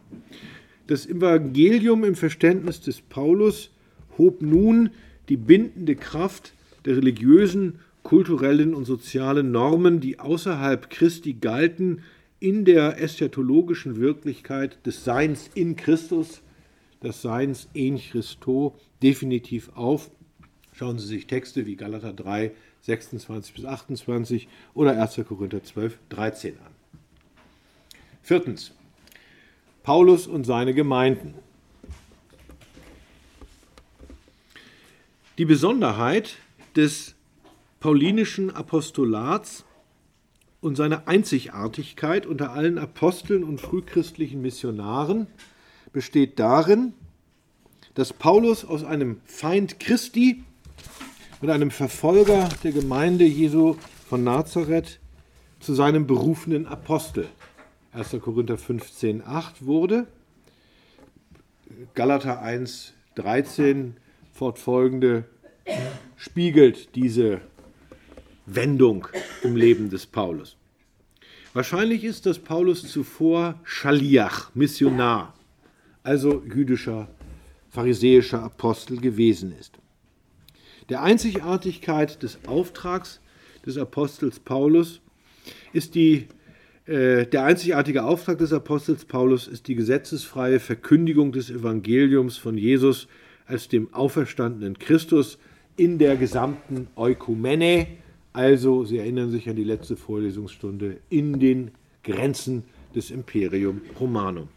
[0.93, 3.71] Das Evangelium im Verständnis des Paulus
[4.19, 4.91] hob nun
[5.31, 6.53] die bindende Kraft
[6.85, 12.03] der religiösen, kulturellen und sozialen Normen, die außerhalb Christi galten,
[12.41, 16.43] in der eschatologischen Wirklichkeit des Seins in Christus
[17.03, 20.11] des Seins en Christo definitiv auf.
[20.75, 22.51] Schauen Sie sich Texte wie Galater 3,
[22.83, 25.23] 26 bis 28 oder 1.
[25.27, 26.73] Korinther 12, 13 an.
[28.23, 28.75] Viertens.
[29.83, 31.35] Paulus und seine Gemeinden.
[35.39, 36.37] Die Besonderheit
[36.77, 37.15] des
[37.81, 39.65] paulinischen Apostolats
[40.61, 45.27] und seine Einzigartigkeit unter allen Aposteln und frühchristlichen Missionaren
[45.93, 46.95] besteht darin,
[47.95, 50.45] dass Paulus aus einem Feind Christi
[51.41, 53.77] und einem Verfolger der Gemeinde Jesu
[54.09, 55.01] von Nazareth
[55.59, 57.29] zu seinem berufenen Apostel
[57.93, 58.17] 1.
[58.23, 60.07] Korinther 15, 8 wurde.
[61.95, 63.97] Galater 1, 13
[64.33, 65.25] fortfolgende
[66.17, 67.43] spiegelt diese
[68.47, 69.07] Wendung
[69.43, 70.57] im Leben des Paulus.
[71.53, 75.35] Wahrscheinlich ist, dass Paulus zuvor Schaliach, Missionar,
[76.03, 77.09] also jüdischer,
[77.69, 79.79] pharisäischer Apostel gewesen ist.
[80.89, 83.21] Der Einzigartigkeit des Auftrags
[83.67, 85.03] des Apostels Paulus
[85.75, 86.27] ist die
[86.87, 93.07] der einzigartige Auftrag des Apostels Paulus ist die gesetzesfreie Verkündigung des Evangeliums von Jesus
[93.47, 95.39] als dem auferstandenen Christus
[95.77, 97.87] in der gesamten Eukumene,
[98.33, 101.71] also Sie erinnern sich an die letzte Vorlesungsstunde, in den
[102.03, 102.65] Grenzen
[102.95, 104.49] des Imperium Romanum.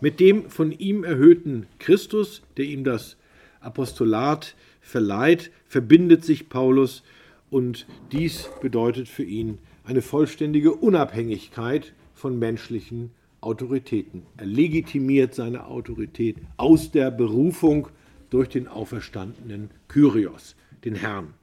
[0.00, 3.16] Mit dem von ihm erhöhten Christus, der ihm das
[3.60, 7.02] Apostolat verleiht, verbindet sich Paulus
[7.50, 14.22] und dies bedeutet für ihn eine vollständige Unabhängigkeit von menschlichen Autoritäten.
[14.36, 17.88] Er legitimiert seine Autorität aus der Berufung
[18.30, 21.34] durch den auferstandenen Kyrios, den Herrn.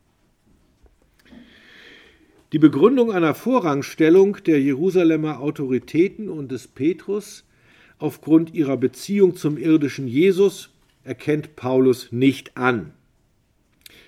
[2.52, 7.46] Die Begründung einer Vorrangstellung der Jerusalemer Autoritäten und des Petrus
[7.98, 10.70] aufgrund ihrer Beziehung zum irdischen Jesus
[11.04, 12.94] erkennt Paulus nicht an.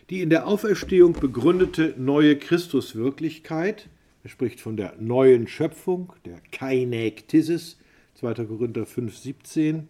[0.10, 3.90] Die in der Auferstehung begründete neue Christuswirklichkeit,
[4.26, 7.78] er spricht von der neuen Schöpfung, der Kainektisis,
[8.16, 8.34] 2.
[8.46, 9.88] Korinther 5, 17,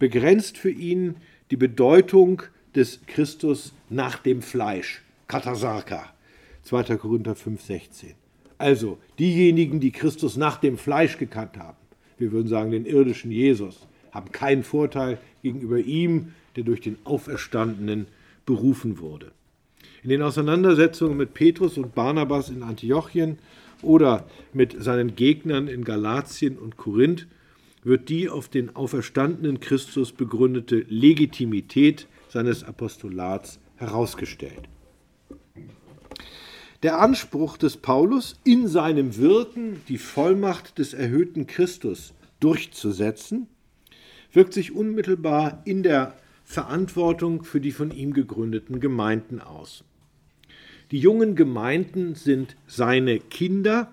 [0.00, 1.14] begrenzt für ihn
[1.52, 2.42] die Bedeutung
[2.74, 6.12] des Christus nach dem Fleisch, Katasarka,
[6.64, 6.96] 2.
[6.96, 8.14] Korinther 5, 16.
[8.58, 11.78] Also diejenigen, die Christus nach dem Fleisch gekannt haben,
[12.18, 18.08] wir würden sagen den irdischen Jesus, haben keinen Vorteil gegenüber ihm, der durch den Auferstandenen
[18.44, 19.30] berufen wurde.
[20.02, 23.38] In den Auseinandersetzungen mit Petrus und Barnabas in Antiochien
[23.82, 27.28] oder mit seinen Gegnern in Galatien und Korinth
[27.84, 34.68] wird die auf den auferstandenen Christus begründete Legitimität seines Apostolats herausgestellt.
[36.82, 43.46] Der Anspruch des Paulus, in seinem Wirken die Vollmacht des erhöhten Christus durchzusetzen,
[44.32, 49.84] wirkt sich unmittelbar in der Verantwortung für die von ihm gegründeten Gemeinden aus.
[50.92, 53.90] Die jungen Gemeinden sind seine Kinder,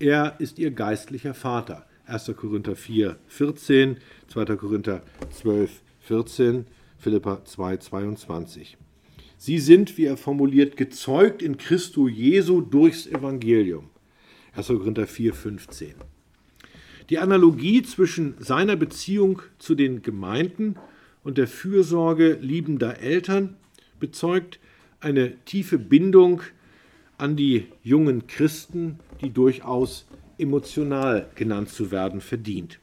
[0.00, 1.86] er ist ihr geistlicher Vater.
[2.06, 2.32] 1.
[2.36, 4.56] Korinther 4, 14, 2.
[4.56, 5.70] Korinther 12,
[6.00, 6.66] 14,
[6.98, 8.76] Philippa 2, 22.
[9.38, 13.90] Sie sind, wie er formuliert, gezeugt in Christo Jesu durchs Evangelium.
[14.56, 14.66] 1.
[14.66, 15.94] Korinther 4, 15.
[17.08, 20.74] Die Analogie zwischen seiner Beziehung zu den Gemeinden
[21.22, 23.54] und der Fürsorge liebender Eltern
[24.00, 24.58] bezeugt
[25.02, 26.42] eine tiefe Bindung
[27.18, 30.06] an die jungen Christen, die durchaus
[30.38, 32.78] emotional genannt zu werden verdient.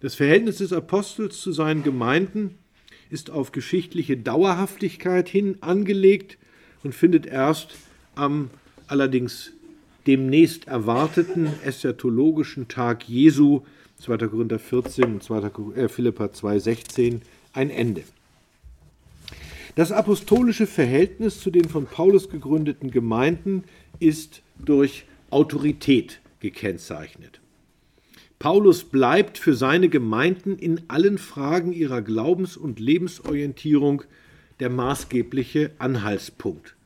[0.00, 2.54] Das Verhältnis des Apostels zu seinen Gemeinden
[3.10, 6.38] ist auf geschichtliche Dauerhaftigkeit hin angelegt
[6.84, 7.76] und findet erst
[8.14, 8.50] am
[8.86, 9.52] allerdings
[10.06, 13.62] demnächst erwarteten eschatologischen Tag Jesu
[13.98, 14.16] 2.
[14.28, 15.50] Korinther 14 und 2.
[15.74, 18.04] Äh, Philippa 2, 16 ein Ende.
[19.74, 23.64] Das apostolische Verhältnis zu den von Paulus gegründeten Gemeinden
[24.00, 27.40] ist durch Autorität gekennzeichnet.
[28.38, 34.02] Paulus bleibt für seine Gemeinden in allen Fragen ihrer Glaubens- und Lebensorientierung
[34.60, 36.76] der maßgebliche Anhaltspunkt.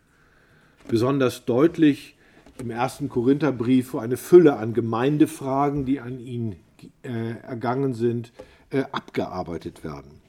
[0.88, 2.16] Besonders deutlich
[2.58, 6.56] im ersten Korintherbrief, wo eine Fülle an Gemeindefragen, die an ihn
[7.02, 8.32] äh, ergangen sind,
[8.70, 10.21] äh, abgearbeitet werden.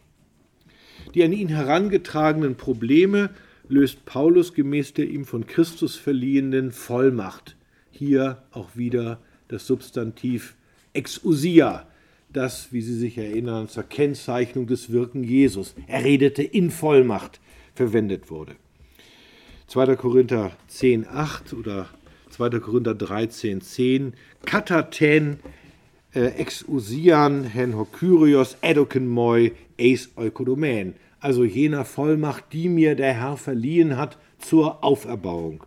[1.13, 3.29] Die an ihn herangetragenen Probleme
[3.67, 7.55] löst Paulus gemäß der ihm von Christus verliehenen Vollmacht.
[7.91, 10.55] Hier auch wieder das Substantiv
[10.93, 11.87] exousia,
[12.31, 17.39] das, wie Sie sich erinnern, zur Kennzeichnung des Wirken Jesus, er redete in Vollmacht,
[17.75, 18.55] verwendet wurde.
[19.67, 19.95] 2.
[19.95, 21.87] Korinther 10, 8 oder
[22.29, 22.59] 2.
[22.59, 24.13] Korinther 13, 10,
[24.45, 25.39] Kataten,
[26.13, 33.37] äh, exousian, hen hokyrios, edoken moi, eis eukodomen, also jener Vollmacht, die mir der Herr
[33.37, 35.63] verliehen hat zur Auferbauung.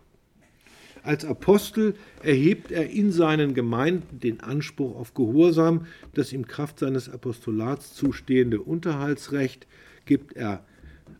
[1.03, 5.85] Als Apostel erhebt er in seinen Gemeinden den Anspruch auf Gehorsam.
[6.13, 9.67] Das ihm Kraft seines Apostolats zustehende Unterhaltsrecht
[10.05, 10.65] gibt er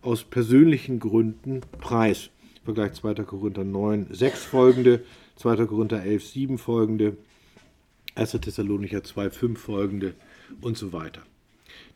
[0.01, 2.31] aus persönlichen Gründen preis.
[2.65, 3.13] Vergleich 2.
[3.23, 5.05] Korinther 9, 6 folgende,
[5.37, 5.65] 2.
[5.67, 7.15] Korinther 11, 7 folgende,
[8.17, 8.31] 1.
[8.31, 10.13] Thessalonicher 2, 5 folgende
[10.61, 11.21] und so weiter.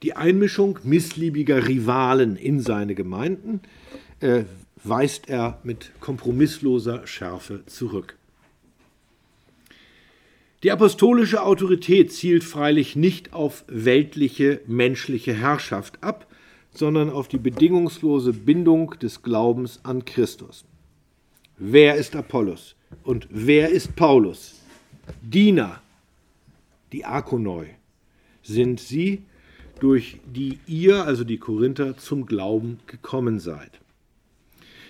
[0.03, 3.61] Die Einmischung missliebiger Rivalen in seine Gemeinden
[4.19, 4.43] äh,
[4.83, 8.17] weist er mit kompromissloser Schärfe zurück.
[10.63, 16.27] Die apostolische Autorität zielt freilich nicht auf weltliche menschliche Herrschaft ab,
[16.71, 20.65] sondern auf die bedingungslose Bindung des Glaubens an Christus.
[21.57, 24.61] Wer ist Apollos und wer ist Paulus?
[25.21, 25.81] Diener,
[26.91, 27.67] die Akonoi,
[28.43, 29.23] sind sie,
[29.79, 33.79] durch die ihr, also die Korinther, zum Glauben gekommen seid.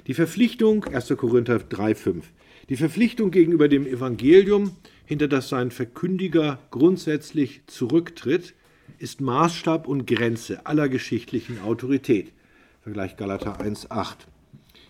[0.08, 1.14] Die Verpflichtung, 1.
[1.18, 2.24] Korinther 3,5,
[2.70, 4.72] die Verpflichtung gegenüber dem Evangelium,
[5.06, 8.54] hinter das sein Verkündiger grundsätzlich zurücktritt,
[9.00, 12.32] ist Maßstab und Grenze aller geschichtlichen Autorität.
[12.82, 14.16] Vergleich Galater 1,8.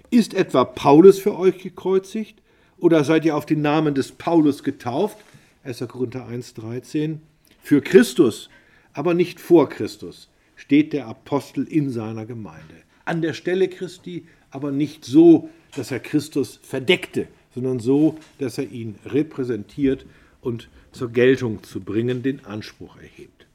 [0.10, 2.42] Ist etwa Paulus für euch gekreuzigt?
[2.78, 5.18] Oder seid ihr auf den Namen des Paulus getauft?
[5.64, 5.88] 1.
[5.88, 7.18] Korinther 1,13.
[7.62, 8.50] Für Christus,
[8.94, 12.76] aber nicht vor Christus, steht der Apostel in seiner Gemeinde.
[13.06, 18.72] An der Stelle Christi, aber nicht so, dass er Christus verdeckte, sondern so, dass er
[18.72, 20.06] ihn repräsentiert
[20.42, 23.46] und zur Geltung zu bringen den Anspruch erhebt.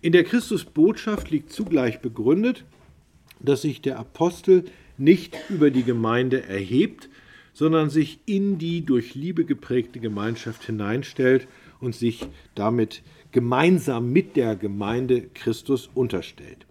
[0.00, 2.64] In der Christusbotschaft liegt zugleich begründet,
[3.40, 4.64] dass sich der Apostel
[4.98, 7.08] nicht über die Gemeinde erhebt,
[7.54, 11.48] sondern sich in die durch Liebe geprägte Gemeinschaft hineinstellt
[11.80, 13.02] und sich damit
[13.32, 16.66] gemeinsam mit der Gemeinde Christus unterstellt.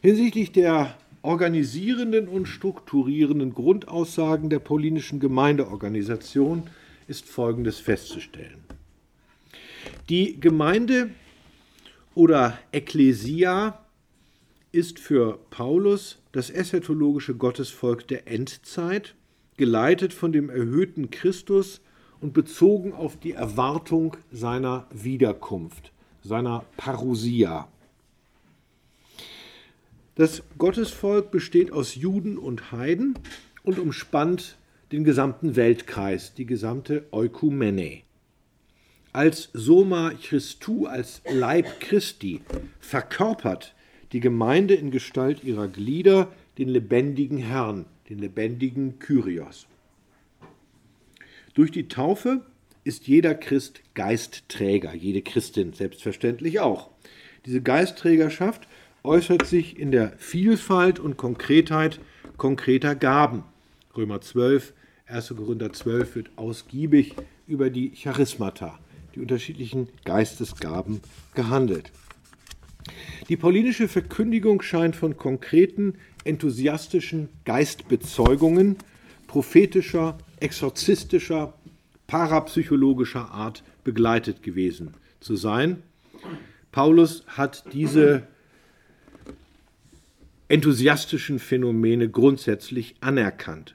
[0.00, 6.62] Hinsichtlich der organisierenden und strukturierenden Grundaussagen der paulinischen Gemeindeorganisation
[7.08, 8.62] ist Folgendes festzustellen.
[10.08, 11.10] Die Gemeinde
[12.14, 13.84] oder Ekklesia
[14.72, 19.14] ist für Paulus das eschatologische Gottesvolk der Endzeit,
[19.58, 21.82] geleitet von dem erhöhten Christus
[22.20, 25.92] und bezogen auf die Erwartung seiner Wiederkunft,
[26.22, 27.68] seiner Parousia.
[30.14, 33.14] Das Gottesvolk besteht aus Juden und Heiden
[33.62, 34.56] und umspannt
[34.90, 38.00] den gesamten Weltkreis, die gesamte Eukumene.
[39.12, 42.40] Als Soma Christu, als Leib Christi,
[42.80, 43.74] verkörpert
[44.12, 49.66] die Gemeinde in Gestalt ihrer Glieder den lebendigen Herrn, den lebendigen Kyrios.
[51.54, 52.42] Durch die Taufe
[52.84, 56.90] ist jeder Christ Geistträger, jede Christin selbstverständlich auch.
[57.46, 58.68] Diese Geistträgerschaft
[59.02, 62.00] äußert sich in der Vielfalt und Konkretheit
[62.36, 63.44] konkreter Gaben.
[63.96, 64.72] Römer 12,
[65.06, 65.34] 1.
[65.36, 67.14] Korinther 12 wird ausgiebig
[67.46, 68.78] über die Charismata,
[69.14, 71.00] die unterschiedlichen Geistesgaben,
[71.34, 71.90] gehandelt.
[73.28, 75.94] Die paulinische Verkündigung scheint von konkreten,
[76.28, 78.76] enthusiastischen Geistbezeugungen
[79.28, 81.54] prophetischer, exorzistischer,
[82.06, 85.82] parapsychologischer Art begleitet gewesen zu sein.
[86.72, 88.24] Paulus hat diese
[90.48, 93.74] enthusiastischen Phänomene grundsätzlich anerkannt.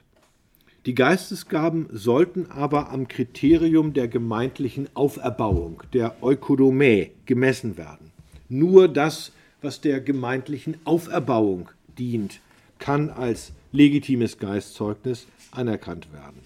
[0.86, 8.10] Die Geistesgaben sollten aber am Kriterium der gemeindlichen Auferbauung, der Eukodomä, gemessen werden.
[8.50, 9.32] Nur das,
[9.62, 12.40] was der gemeindlichen Auferbauung dient,
[12.84, 16.42] kann als legitimes Geistzeugnis anerkannt werden.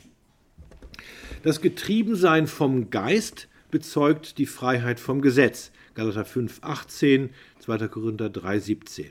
[1.43, 5.72] Das Getriebensein vom Geist bezeugt die Freiheit vom Gesetz.
[5.95, 7.89] Galater 5, 18, 2.
[7.89, 9.07] Korinther 3, 17.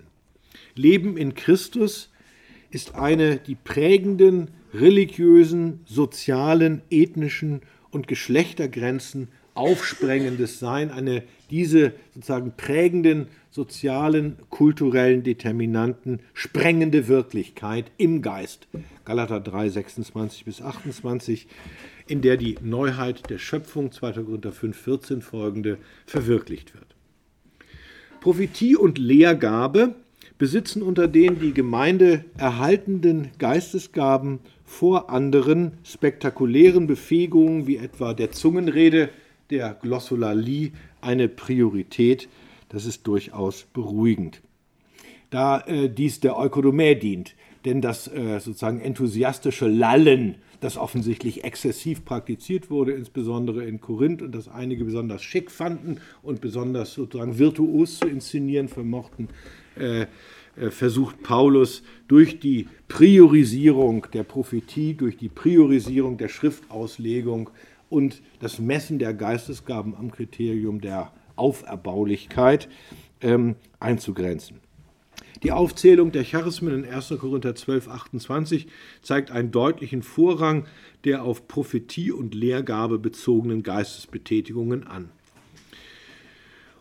[0.75, 2.11] Leben in Christus
[2.69, 7.59] ist eine die prägenden religiösen, sozialen, ethnischen
[7.91, 18.67] und Geschlechtergrenzen aufsprengendes Sein, eine diese sozusagen prägenden sozialen, kulturellen Determinanten sprengende Wirklichkeit im Geist.
[19.03, 21.47] Galater 3, 26 bis 28,
[22.05, 24.11] in der die Neuheit der Schöpfung, 2.
[24.11, 26.95] Korinther 5, 14 folgende, verwirklicht wird.
[28.21, 29.95] Prophetie und Lehrgabe
[30.37, 39.09] besitzen unter den die Gemeinde erhaltenden Geistesgaben vor anderen spektakulären Befähigungen wie etwa der Zungenrede,
[39.49, 42.29] der Glossolalie eine Priorität.
[42.69, 44.41] Das ist durchaus beruhigend.
[45.29, 52.05] Da äh, dies der Eukodomä dient, denn das äh, sozusagen enthusiastische Lallen, das offensichtlich exzessiv
[52.05, 57.99] praktiziert wurde, insbesondere in Korinth, und das einige besonders schick fanden und besonders sozusagen virtuos
[57.99, 59.27] zu inszenieren vermochten,
[59.77, 60.07] äh,
[60.57, 67.49] äh, versucht Paulus durch die Priorisierung der Prophetie, durch die Priorisierung der Schriftauslegung
[67.89, 72.69] und das Messen der Geistesgaben am Kriterium der Auferbaulichkeit
[73.21, 74.59] ähm, einzugrenzen.
[75.43, 77.13] Die Aufzählung der Charismen in 1.
[77.19, 78.67] Korinther 12, 28
[79.03, 80.65] zeigt einen deutlichen Vorrang
[81.03, 85.09] der auf Prophetie und Lehrgabe bezogenen Geistesbetätigungen an.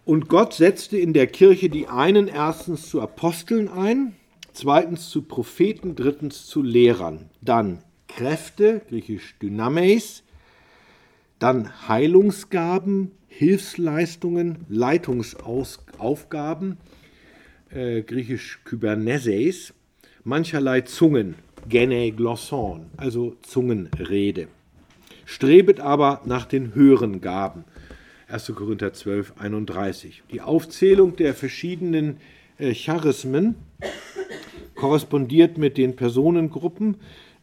[0.06, 4.14] Und Gott setzte in der Kirche die einen erstens zu Aposteln ein,
[4.52, 10.22] zweitens zu Propheten, drittens zu Lehrern, dann Kräfte, griechisch Dynameis,
[11.38, 16.78] dann Heilungsgaben, Hilfsleistungen, Leitungsaufgaben,
[17.70, 19.74] äh, griechisch Kyberneses,
[20.24, 21.34] mancherlei Zungen,
[21.68, 24.48] Gene Glosson, also Zungenrede.
[25.24, 27.64] Strebet aber nach den höheren Gaben.
[28.28, 28.52] 1.
[28.54, 30.22] Korinther 12, 31.
[30.32, 32.18] Die Aufzählung der verschiedenen
[32.58, 33.56] äh, Charismen
[34.74, 36.96] korrespondiert mit den Personengruppen.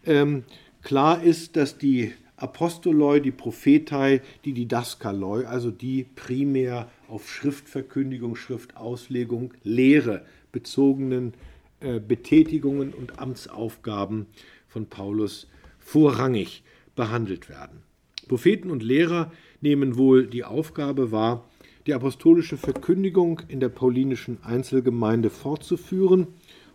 [0.06, 0.44] Ähm,
[0.82, 9.54] klar ist, dass die Apostoloi, die Prophetei, die Didaskaloi, also die primär auf Schriftverkündigung, Schriftauslegung,
[9.64, 11.34] Lehre bezogenen
[11.80, 14.26] äh, Betätigungen und Amtsaufgaben
[14.68, 15.48] von Paulus
[15.80, 16.64] vorrangig
[16.96, 17.84] behandelt werden.
[18.28, 19.32] Propheten und Lehrer
[19.62, 21.50] nehmen wohl die Aufgabe wahr,
[21.86, 26.28] die apostolische Verkündigung in der paulinischen Einzelgemeinde fortzuführen,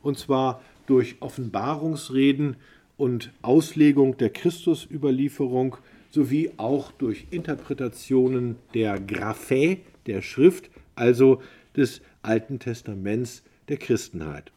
[0.02, 2.56] und zwar durch Offenbarungsreden
[2.98, 5.78] und Auslegung der Christusüberlieferung
[6.10, 11.40] sowie auch durch Interpretationen der Graphä, der Schrift, also
[11.76, 14.50] des Alten Testaments der Christenheit,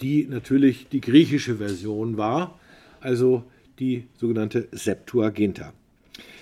[0.00, 2.58] die natürlich die griechische Version war,
[3.00, 3.44] also
[3.78, 5.72] die sogenannte Septuaginta.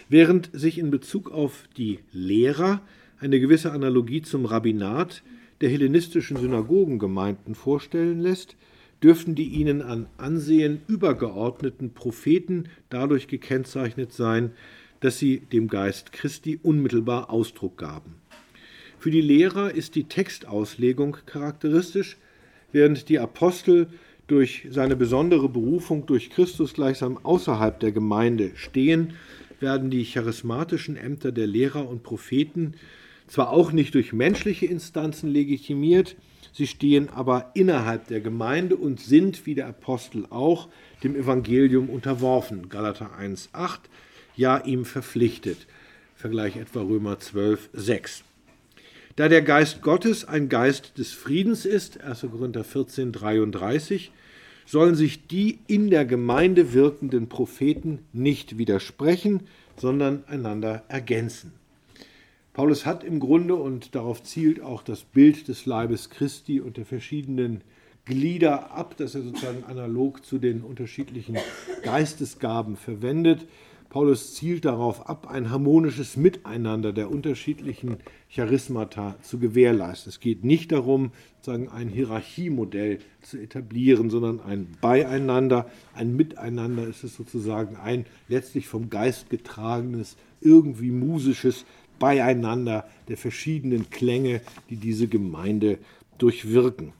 [0.08, 2.82] Während sich in Bezug auf die Lehrer
[3.18, 5.22] eine gewisse Analogie zum Rabbinat
[5.62, 8.56] der hellenistischen Synagogengemeinden vorstellen lässt,
[9.02, 14.52] dürften die ihnen an Ansehen übergeordneten Propheten dadurch gekennzeichnet sein,
[15.00, 18.14] dass sie dem Geist Christi unmittelbar Ausdruck gaben.
[18.98, 22.16] Für die Lehrer ist die Textauslegung charakteristisch,
[22.70, 23.88] während die Apostel
[24.28, 29.14] durch seine besondere Berufung durch Christus gleichsam außerhalb der Gemeinde stehen
[29.62, 32.74] werden die charismatischen Ämter der Lehrer und Propheten
[33.28, 36.16] zwar auch nicht durch menschliche Instanzen legitimiert,
[36.52, 40.68] sie stehen aber innerhalb der Gemeinde und sind, wie der Apostel auch,
[41.02, 42.68] dem Evangelium unterworfen.
[42.68, 43.78] Galater 1,8,
[44.36, 45.66] ja ihm verpflichtet.
[46.14, 48.24] Vergleich etwa Römer 12, 6.
[49.16, 52.26] Da der Geist Gottes ein Geist des Friedens ist, 1.
[52.30, 54.12] Korinther 14, 33,
[54.64, 59.40] sollen sich die in der Gemeinde wirkenden Propheten nicht widersprechen,
[59.76, 61.52] sondern einander ergänzen.
[62.52, 66.84] Paulus hat im Grunde, und darauf zielt auch das Bild des Leibes Christi und der
[66.84, 67.62] verschiedenen
[68.04, 71.38] Glieder ab, das er sozusagen analog zu den unterschiedlichen
[71.82, 73.46] Geistesgaben verwendet.
[73.88, 77.98] Paulus zielt darauf ab, ein harmonisches Miteinander der unterschiedlichen
[78.34, 80.10] Charismata zu gewährleisten.
[80.10, 87.04] Es geht nicht darum, sozusagen ein Hierarchiemodell zu etablieren, sondern ein Beieinander, ein Miteinander ist
[87.04, 91.64] es sozusagen ein letztlich vom Geist getragenes, irgendwie musisches
[92.02, 95.78] Beieinander der verschiedenen Klänge, die diese Gemeinde
[96.18, 96.92] durchwirken.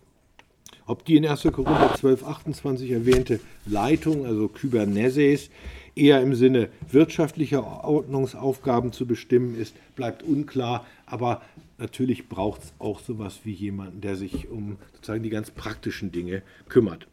[0.87, 1.43] Ob die in 1.
[1.43, 5.51] Korinther 12, 28 erwähnte Leitung, also Kyberneses,
[5.97, 10.87] eher im Sinne wirtschaftlicher Ordnungsaufgaben zu bestimmen ist, bleibt unklar.
[11.05, 11.43] Aber
[11.79, 16.43] natürlich braucht es auch sowas wie jemanden, der sich um sozusagen die ganz praktischen Dinge
[16.69, 17.09] kümmert.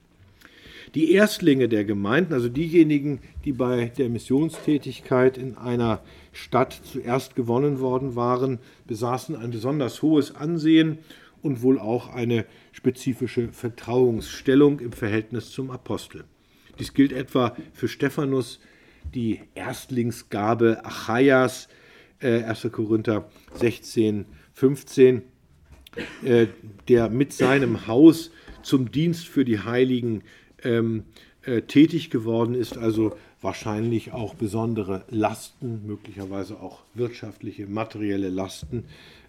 [0.93, 6.01] Die Erstlinge der Gemeinden, also diejenigen, die bei der Missionstätigkeit in einer
[6.31, 10.99] Stadt zuerst gewonnen worden waren, besaßen ein besonders hohes Ansehen
[11.41, 16.25] und wohl auch eine spezifische Vertrauensstellung im Verhältnis zum Apostel.
[16.77, 18.59] Dies gilt etwa für Stephanus,
[19.13, 21.67] die Erstlingsgabe Achaias,
[22.19, 22.69] äh, 1.
[22.71, 25.23] Korinther 16, 15,
[26.23, 26.47] äh,
[26.87, 30.23] der mit seinem Haus zum Dienst für die Heiligen
[30.63, 31.05] ähm,
[31.43, 38.85] äh, tätig geworden ist, also wahrscheinlich auch besondere Lasten, möglicherweise auch wirtschaftliche, materielle Lasten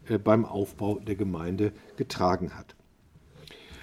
[0.08, 2.74] äh, beim Aufbau der Gemeinde getragen hat.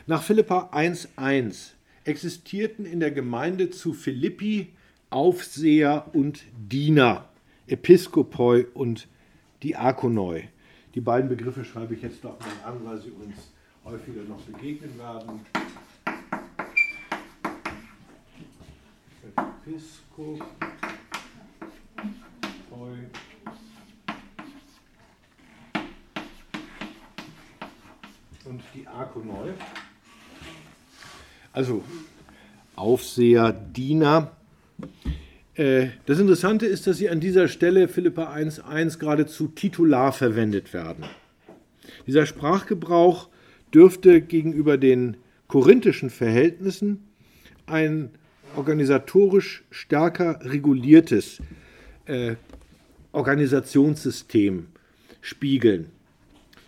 [0.05, 1.71] Nach Philippa 1.1
[2.03, 4.69] existierten in der Gemeinde zu Philippi
[5.09, 7.29] Aufseher und Diener,
[7.67, 9.07] Episkopoi und
[9.63, 10.49] Diakonoi.
[10.95, 13.51] Die beiden Begriffe schreibe ich jetzt doch mal an, weil sie uns
[13.85, 15.39] häufiger noch begegnen werden.
[19.37, 20.06] Episkopoi
[28.45, 29.53] und Diakonoi.
[31.53, 31.83] Also
[32.75, 34.31] Aufseher, Diener.
[35.53, 41.05] Äh, das Interessante ist, dass sie an dieser Stelle Philippa 1.1 geradezu titular verwendet werden.
[42.07, 43.29] Dieser Sprachgebrauch
[43.71, 47.03] dürfte gegenüber den korinthischen Verhältnissen
[47.67, 48.11] ein
[48.57, 51.41] organisatorisch stärker reguliertes
[52.05, 52.35] äh,
[53.11, 54.67] Organisationssystem
[55.21, 55.87] spiegeln.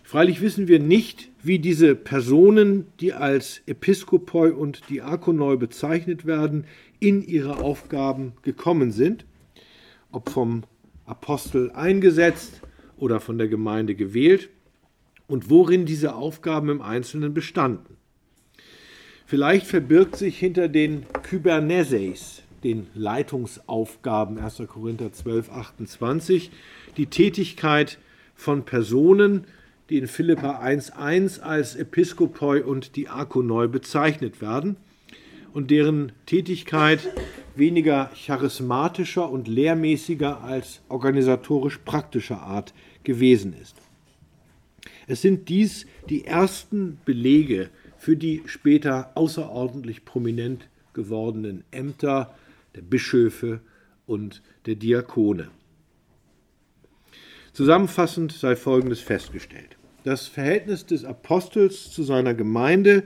[0.02, 6.64] Freilich wissen wir nicht, wie diese Personen, die als Episkopoi und Diakonoi bezeichnet werden,
[6.98, 9.24] in ihre Aufgaben gekommen sind,
[10.10, 10.64] ob vom
[11.06, 12.60] Apostel eingesetzt
[12.96, 14.50] oder von der Gemeinde gewählt
[15.26, 17.96] und worin diese Aufgaben im Einzelnen bestanden.
[19.30, 24.62] Vielleicht verbirgt sich hinter den Kyberneses, den Leitungsaufgaben 1.
[24.66, 26.50] Korinther 12, 28,
[26.96, 27.98] die Tätigkeit
[28.34, 29.44] von Personen,
[29.88, 34.74] die in Philippa 1.1 als Episkopoi und Diakonoi bezeichnet werden
[35.52, 36.98] und deren Tätigkeit
[37.54, 42.74] weniger charismatischer und lehrmäßiger als organisatorisch praktischer Art
[43.04, 43.76] gewesen ist.
[45.06, 47.70] Es sind dies die ersten Belege
[48.00, 52.34] für die später außerordentlich prominent gewordenen Ämter
[52.74, 53.60] der Bischöfe
[54.06, 55.50] und der Diakone.
[57.52, 59.76] Zusammenfassend sei Folgendes festgestellt.
[60.04, 63.02] Das Verhältnis des Apostels zu seiner Gemeinde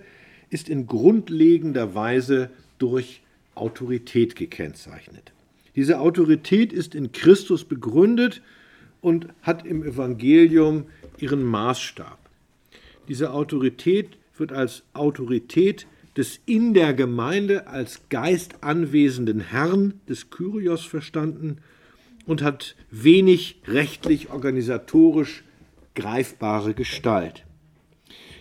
[0.49, 3.23] ist in grundlegender Weise durch
[3.57, 5.33] Autorität gekennzeichnet.
[5.75, 8.43] Diese Autorität ist in Christus begründet
[9.01, 10.87] und hat im Evangelium
[11.19, 12.19] ihren Maßstab.
[13.09, 20.85] Diese Autorität wird als Autorität des in der Gemeinde als Geist anwesenden Herrn des Kyrios
[20.85, 21.59] verstanden
[22.27, 25.45] und hat wenig rechtlich organisatorisch
[25.95, 27.45] greifbare Gestalt.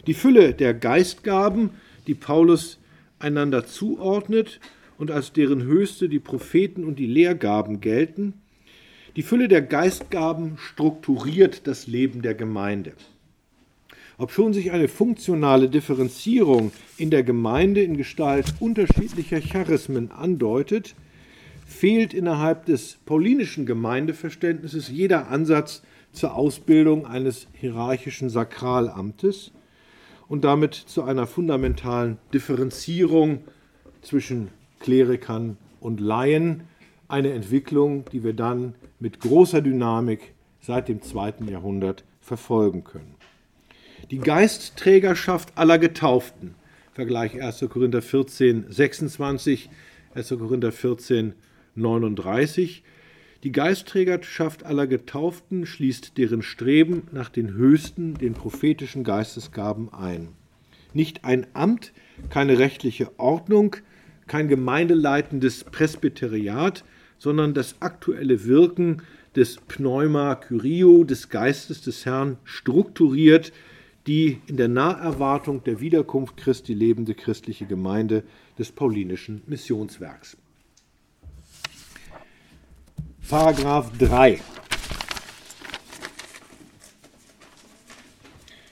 [0.08, 1.72] Die Fülle der Geistgaben,
[2.08, 2.80] die Paulus
[3.20, 4.60] einander zuordnet
[4.98, 8.34] und als deren höchste die Propheten und die Lehrgaben gelten,
[9.16, 12.94] die Fülle der Geistgaben strukturiert das Leben der Gemeinde.
[14.18, 20.95] Obschon sich eine funktionale Differenzierung in der Gemeinde in Gestalt unterschiedlicher Charismen andeutet,
[21.66, 29.51] fehlt innerhalb des paulinischen Gemeindeverständnisses jeder Ansatz zur Ausbildung eines hierarchischen Sakralamtes
[30.28, 33.39] und damit zu einer fundamentalen Differenzierung
[34.01, 34.49] zwischen
[34.80, 36.64] Klerikern und Laien,
[37.07, 43.12] eine Entwicklung, die wir dann mit großer Dynamik seit dem zweiten Jahrhundert verfolgen können.
[44.14, 46.53] Die Geistträgerschaft aller Getauften.
[46.93, 47.66] Vergleich 1.
[47.68, 49.72] Korinther 14, 26,
[50.14, 50.30] 1.
[50.38, 51.34] Korinther 14,
[51.74, 52.84] 39.
[53.41, 60.28] Die Geistträgerschaft aller Getauften schließt deren Streben nach den höchsten, den prophetischen Geistesgaben ein.
[60.93, 61.91] Nicht ein Amt,
[62.30, 63.78] keine rechtliche Ordnung,
[64.28, 66.84] kein gemeindeleitendes Presbyteriat,
[67.18, 69.01] sondern das aktuelle Wirken
[69.36, 73.51] des Pneuma Kyrio, des Geistes des Herrn, strukturiert
[74.08, 78.24] die in der Naherwartung der Wiederkunft Christi lebende christliche Gemeinde
[78.58, 80.38] des paulinischen Missionswerks.
[83.30, 84.39] Paragraph 3.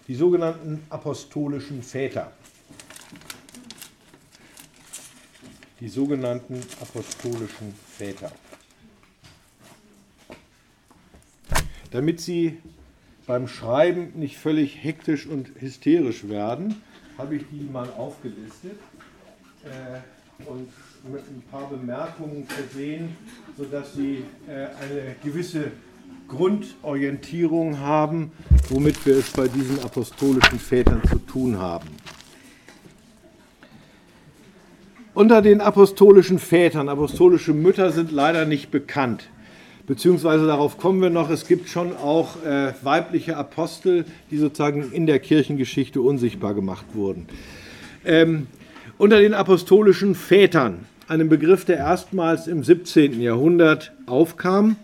[0.07, 2.33] Die sogenannten apostolischen Väter.
[5.79, 8.31] Die sogenannten apostolischen Väter.
[11.91, 12.59] Damit Sie
[13.31, 16.81] beim Schreiben nicht völlig hektisch und hysterisch werden,
[17.17, 18.77] habe ich die mal aufgelistet.
[19.63, 20.67] Äh, und
[21.09, 23.15] mit ein paar Bemerkungen versehen,
[23.57, 25.71] sodass Sie äh, eine gewisse
[26.27, 28.33] Grundorientierung haben,
[28.67, 31.87] womit wir es bei diesen apostolischen Vätern zu tun haben.
[35.13, 39.29] Unter den apostolischen Vätern, apostolische Mütter sind leider nicht bekannt.
[39.87, 45.05] Beziehungsweise darauf kommen wir noch, es gibt schon auch äh, weibliche Apostel, die sozusagen in
[45.05, 47.25] der Kirchengeschichte unsichtbar gemacht wurden.
[48.05, 48.47] Ähm,
[48.97, 53.19] unter den apostolischen Vätern einem Begriff, der erstmals im 17.
[53.19, 54.77] Jahrhundert aufkam.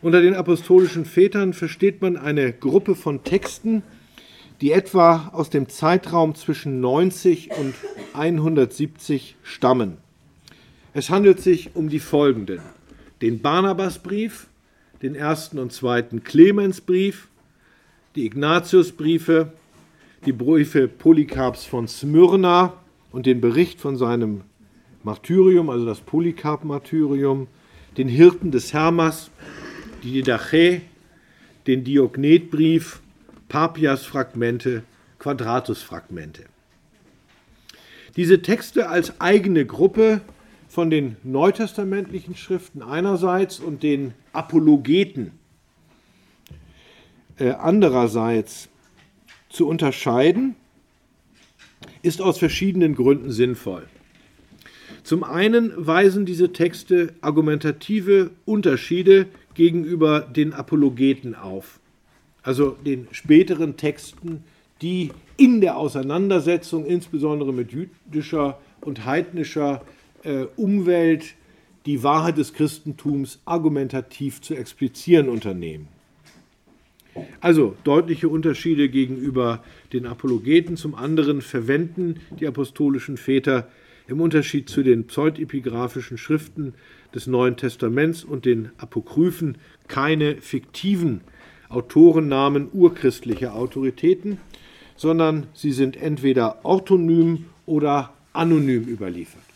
[0.00, 3.82] Unter den apostolischen Vätern versteht man eine Gruppe von Texten,
[4.60, 7.74] die etwa aus dem Zeitraum zwischen 90 und
[8.12, 9.96] 170 stammen.
[10.94, 12.60] Es handelt sich um die folgenden.
[13.22, 14.48] Den Barnabasbrief,
[15.00, 17.28] den ersten und zweiten Clemensbrief,
[18.16, 19.52] die Ignatiusbriefe,
[20.26, 22.74] die Briefe Polycarps von Smyrna
[23.12, 24.42] und den Bericht von seinem
[25.04, 27.46] Martyrium, also das Polycarp-Martyrium,
[27.96, 29.30] den Hirten des Hermas,
[30.02, 30.82] die Didache,
[31.68, 33.00] den Diognetbrief,
[33.48, 34.82] Papias-Fragmente,
[35.20, 36.44] Quadratus-Fragmente.
[38.16, 40.20] Diese Texte als eigene Gruppe
[40.72, 45.32] von den neutestamentlichen Schriften einerseits und den Apologeten
[47.36, 48.70] äh, andererseits
[49.50, 50.56] zu unterscheiden,
[52.00, 53.86] ist aus verschiedenen Gründen sinnvoll.
[55.02, 61.80] Zum einen weisen diese Texte argumentative Unterschiede gegenüber den Apologeten auf,
[62.42, 64.42] also den späteren Texten,
[64.80, 69.82] die in der Auseinandersetzung insbesondere mit jüdischer und heidnischer
[70.24, 71.34] äh, Umwelt
[71.86, 75.88] die Wahrheit des Christentums argumentativ zu explizieren unternehmen.
[77.40, 79.62] Also deutliche Unterschiede gegenüber
[79.92, 80.76] den Apologeten.
[80.76, 83.68] Zum anderen verwenden die apostolischen Väter
[84.06, 86.74] im Unterschied zu den pseudepigraphischen Schriften
[87.14, 89.58] des Neuen Testaments und den Apokryphen
[89.88, 91.20] keine fiktiven
[91.68, 94.38] Autorennamen urchristlicher Autoritäten,
[94.96, 99.51] sondern sie sind entweder orthonym oder anonym überliefert.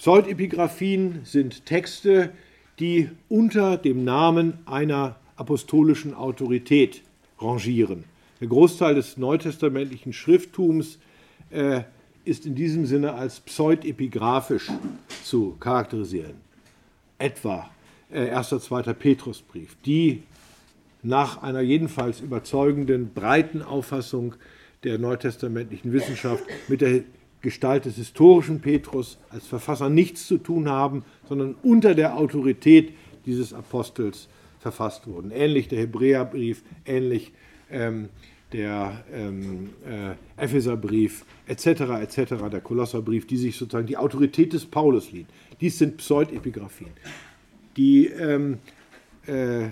[0.00, 2.32] Pseudepigraphien sind Texte,
[2.78, 7.02] die unter dem Namen einer apostolischen Autorität
[7.38, 8.04] rangieren.
[8.40, 10.98] Der Großteil des neutestamentlichen Schrifttums
[11.50, 11.82] äh,
[12.24, 14.70] ist in diesem Sinne als pseudepigraphisch
[15.22, 16.36] zu charakterisieren.
[17.18, 17.68] Etwa
[18.10, 18.48] äh, 1.
[18.48, 18.94] 2.
[18.94, 20.22] Petrusbrief, die
[21.02, 24.34] nach einer jedenfalls überzeugenden breiten Auffassung
[24.82, 27.02] der neutestamentlichen Wissenschaft mit der
[27.42, 32.92] Gestalt des historischen Petrus als Verfasser nichts zu tun haben, sondern unter der Autorität
[33.26, 34.28] dieses Apostels
[34.58, 35.30] verfasst wurden.
[35.30, 37.32] Ähnlich der Hebräerbrief, ähnlich
[37.70, 38.10] ähm,
[38.52, 41.66] der ähm, äh, Epheserbrief etc.,
[42.02, 45.26] etc., der Kolosserbrief, die sich sozusagen die Autorität des Paulus liehen.
[45.60, 46.90] Dies sind Pseudepigraphien.
[47.76, 48.58] Die ähm,
[49.26, 49.68] äh,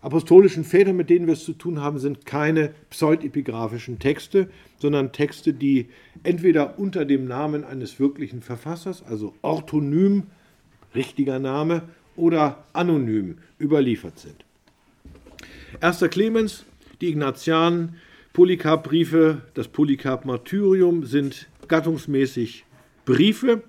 [0.00, 5.52] apostolischen Väter, mit denen wir es zu tun haben, sind keine pseudepigraphischen Texte, sondern Texte,
[5.52, 5.88] die
[6.22, 10.24] entweder unter dem Namen eines wirklichen Verfassers, also orthonym,
[10.94, 11.82] richtiger Name,
[12.16, 14.44] oder anonym überliefert sind.
[15.80, 16.64] Erster Clemens,
[17.00, 17.96] die Ignatianen,
[18.32, 22.64] Polycarp-Briefe, das Polycarp-Martyrium sind gattungsmäßig
[23.04, 23.62] Briefe.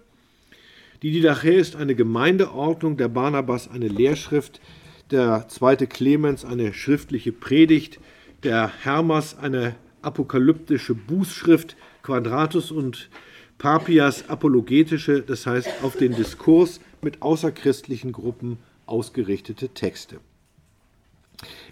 [1.02, 4.60] Die Didache ist eine Gemeindeordnung, der Barnabas eine Lehrschrift,
[5.12, 8.00] der zweite Clemens eine schriftliche Predigt,
[8.44, 13.10] der Hermas eine apokalyptische Bußschrift, Quadratus und
[13.58, 20.20] Papias apologetische, das heißt auf den Diskurs mit außerchristlichen Gruppen ausgerichtete Texte.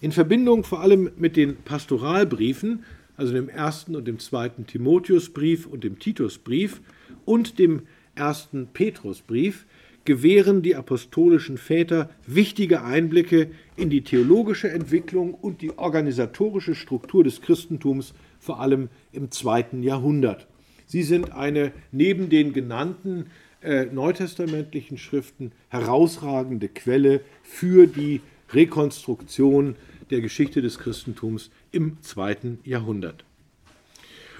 [0.02, 2.84] In Verbindung vor allem mit den Pastoralbriefen,
[3.16, 6.82] also dem ersten und dem zweiten Timotheusbrief und dem Titusbrief
[7.26, 7.84] und dem
[8.16, 9.66] ersten Petrusbrief,
[10.08, 17.42] gewähren die apostolischen Väter wichtige Einblicke in die theologische Entwicklung und die organisatorische Struktur des
[17.42, 20.48] Christentums, vor allem im zweiten Jahrhundert.
[20.86, 23.26] Sie sind eine neben den genannten
[23.62, 28.22] äh, neutestamentlichen Schriften herausragende Quelle für die
[28.54, 29.76] Rekonstruktion
[30.10, 33.26] der Geschichte des Christentums im zweiten Jahrhundert.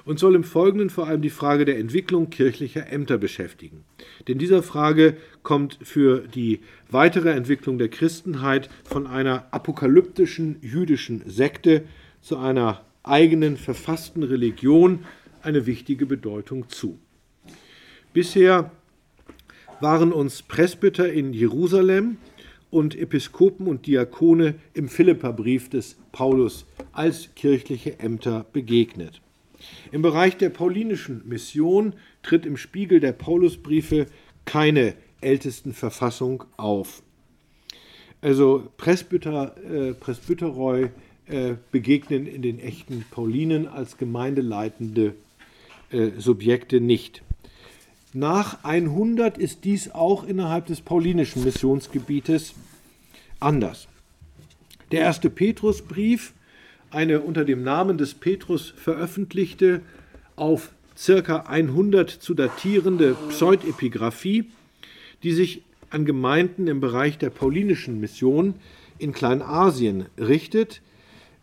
[0.08, 3.84] Und soll im Folgenden vor allem die Frage der Entwicklung kirchlicher Ämter beschäftigen.
[4.30, 11.84] Denn dieser Frage kommt für die weitere Entwicklung der Christenheit von einer apokalyptischen jüdischen Sekte
[12.22, 15.00] zu einer eigenen verfassten Religion
[15.42, 17.00] eine wichtige Bedeutung zu.
[18.14, 18.72] Bisher
[19.82, 22.16] waren uns Presbyter in Jerusalem
[22.70, 29.22] und Episkopen und Diakone im Philipperbrief des Paulus als kirchliche Ämter begegnet.
[29.92, 31.94] Im Bereich der paulinischen Mission
[32.24, 34.08] tritt im Spiegel der Paulusbriefe
[34.46, 37.02] keine Ältestenverfassung auf.
[38.22, 40.90] Also Presbyter, äh, Presbyteroi
[41.28, 45.16] äh, begegnen in den echten Paulinen als gemeindeleitende
[45.92, 47.22] äh, Subjekte nicht.
[48.14, 52.54] Nach 100 ist dies auch innerhalb des paulinischen Missionsgebietes
[53.40, 53.88] anders.
[54.92, 56.34] Der erste Petrusbrief,
[56.92, 59.82] eine unter dem Namen des Petrus veröffentlichte,
[60.36, 64.46] auf circa 100 zu datierende Pseudepigraphie,
[65.24, 68.56] die sich an Gemeinden im Bereich der paulinischen Mission
[69.00, 70.82] in Kleinasien richtet.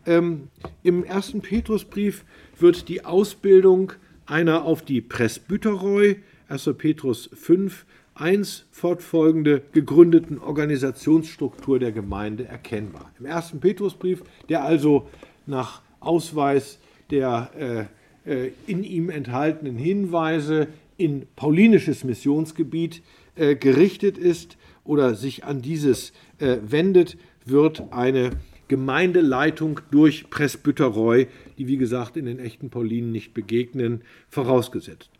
[0.06, 0.48] Ähm,
[0.82, 2.24] Im ersten Petrusbrief
[2.58, 3.92] wird die Ausbildung
[4.26, 6.16] einer auf die Presbyteroi
[6.48, 6.70] 1.
[6.76, 13.10] Petrus 5, 1 fortfolgende gegründeten Organisationsstruktur der Gemeinde erkennbar.
[13.18, 15.08] Im ersten Petrusbrief, der also
[15.46, 16.78] nach Ausweis
[17.10, 17.88] der
[18.26, 23.02] äh, äh, in ihm enthaltenen Hinweise in paulinisches Missionsgebiet
[23.36, 28.30] äh, gerichtet ist oder sich an dieses äh, wendet, wird eine
[28.68, 31.26] Gemeindeleitung durch Presbyteroi,
[31.58, 35.10] die wie gesagt in den echten Paulinen nicht begegnen, vorausgesetzt.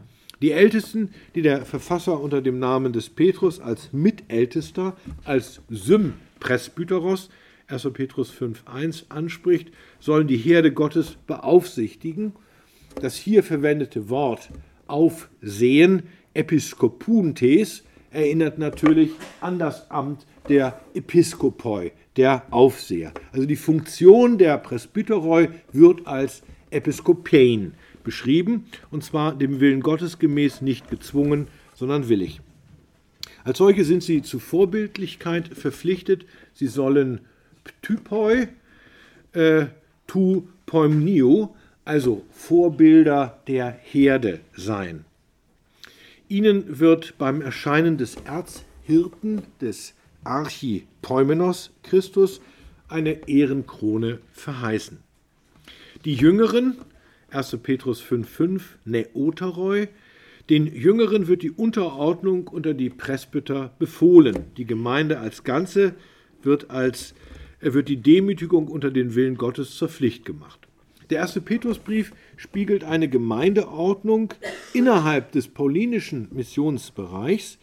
[0.40, 7.30] Die Ältesten, die der Verfasser unter dem Namen des Petrus als Mitältester, als Sympresbyteros,
[7.68, 7.88] 1.
[7.92, 12.32] Petrus 5.1 anspricht, sollen die Herde Gottes beaufsichtigen.
[13.00, 14.50] Das hier verwendete Wort
[14.86, 16.02] aufsehen,
[16.34, 19.10] Episkopuntes, erinnert natürlich
[19.40, 23.12] an das Amt der Episkopoi, der Aufseher.
[23.32, 30.60] Also die Funktion der Presbyteroi wird als Episkopein beschrieben, und zwar dem Willen Gottes gemäß
[30.60, 32.40] nicht gezwungen, sondern willig.
[33.42, 36.24] Als solche sind sie zu Vorbildlichkeit verpflichtet.
[36.52, 37.20] Sie sollen
[37.82, 38.48] Typoi,
[39.32, 39.66] äh,
[40.06, 41.54] tu poimnio,
[41.84, 45.04] also Vorbilder der Herde sein.
[46.28, 49.94] Ihnen wird beim Erscheinen des Erzhirten, des
[50.24, 52.40] Archipoimenos Christus,
[52.88, 54.98] eine Ehrenkrone verheißen.
[56.04, 56.76] Die Jüngeren
[57.34, 57.58] 1.
[57.62, 59.88] Petrus 5,5 Neoteroi.
[60.48, 64.44] Den Jüngeren wird die Unterordnung unter die Presbyter befohlen.
[64.56, 65.94] Die Gemeinde als Ganze
[66.42, 67.14] wird, als,
[67.72, 70.58] wird die Demütigung unter den Willen Gottes zur Pflicht gemacht.
[71.10, 74.34] Der erste Petrusbrief spiegelt eine Gemeindeordnung
[74.72, 77.58] innerhalb des paulinischen Missionsbereichs,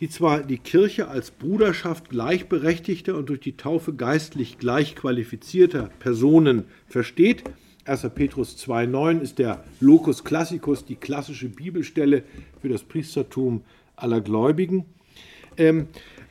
[0.00, 7.44] die zwar die Kirche als Bruderschaft gleichberechtigter und durch die Taufe geistlich gleichqualifizierter Personen versteht,
[7.88, 8.06] 1.
[8.14, 12.22] Petrus 2,9 ist der Locus Classicus, die klassische Bibelstelle
[12.60, 13.62] für das Priestertum
[13.96, 14.84] aller Gläubigen.
[15.56, 15.88] Ähm,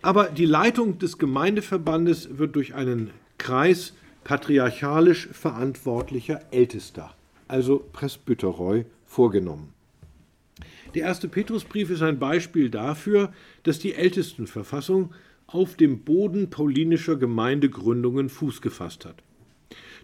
[0.08, 3.94] aber die Leitung des Gemeindeverbandes wird durch einen Kreis
[4.24, 7.14] patriarchalisch verantwortlicher Ältester,
[7.50, 9.74] also Presbyteroi, vorgenommen.
[10.96, 13.34] Der erste Petrusbrief ist ein Beispiel dafür,
[13.64, 15.14] dass die Ältestenverfassung
[15.46, 19.22] auf dem Boden paulinischer Gemeindegründungen Fuß gefasst hat.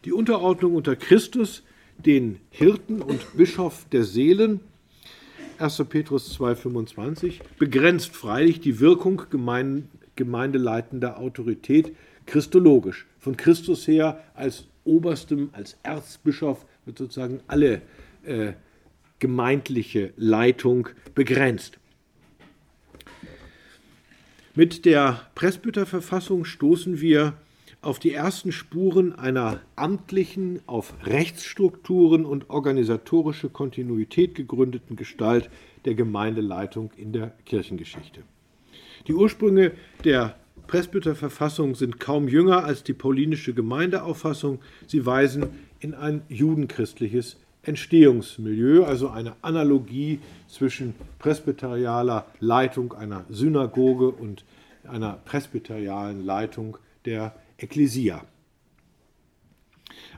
[0.03, 1.63] Die Unterordnung unter Christus,
[1.97, 4.59] den Hirten und Bischof der Seelen,
[5.63, 5.81] 1.
[5.87, 9.87] Petrus 2,25, begrenzt freilich die Wirkung gemein,
[10.17, 11.95] gemeindeleitender Autorität
[12.25, 13.05] christologisch.
[13.17, 17.81] Von Christus her als Oberstem, als Erzbischof wird sozusagen alle
[18.25, 18.51] äh,
[19.19, 21.79] gemeindliche Leitung begrenzt.
[24.55, 27.35] Mit der Presbyterverfassung stoßen wir
[27.83, 35.49] auf die ersten Spuren einer amtlichen, auf Rechtsstrukturen und organisatorische Kontinuität gegründeten Gestalt
[35.85, 38.23] der Gemeindeleitung in der Kirchengeschichte.
[39.07, 39.73] Die Ursprünge
[40.05, 40.35] der
[40.67, 44.59] Presbyterverfassung sind kaum jünger als die paulinische Gemeindeauffassung.
[44.87, 45.47] Sie weisen
[45.79, 54.45] in ein judenchristliches Entstehungsmilieu, also eine Analogie zwischen presbyterialer Leitung einer Synagoge und
[54.87, 58.25] einer presbyterialen Leitung der Ekklesia.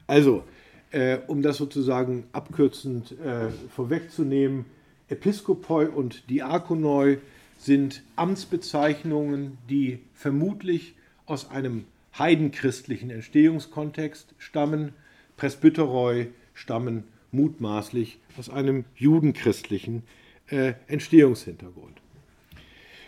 [0.08, 0.44] Also,
[0.92, 4.66] äh, um das sozusagen abkürzend äh, vorwegzunehmen,
[5.08, 7.20] Episkopoi und Diakonoi
[7.58, 11.86] sind Amtsbezeichnungen, die vermutlich aus einem
[12.18, 14.94] heidenchristlichen Entstehungskontext stammen.
[15.38, 20.04] Presbyteroi stammen mutmaßlich aus einem judenchristlichen
[20.48, 22.02] äh, Entstehungshintergrund.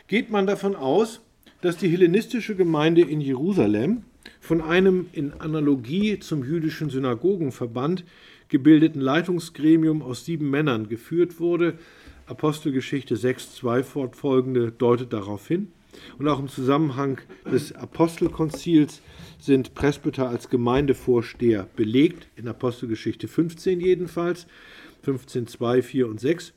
[0.08, 1.22] Geht man davon aus,
[1.62, 4.04] dass die hellenistische Gemeinde in Jerusalem
[4.40, 8.04] von einem in Analogie zum jüdischen Synagogenverband
[8.50, 11.78] gebildeten Leitungsgremium aus sieben Männern geführt wurde.
[12.28, 15.72] Apostelgeschichte 6.2 fortfolgende deutet darauf hin.
[16.18, 17.20] Und auch im Zusammenhang
[17.52, 19.02] des Apostelkonzils
[19.40, 24.48] sind Presbyter als Gemeindevorsteher belegt, in Apostelgeschichte 15 jedenfalls,
[25.04, 26.54] 15, 2, 4 und 6.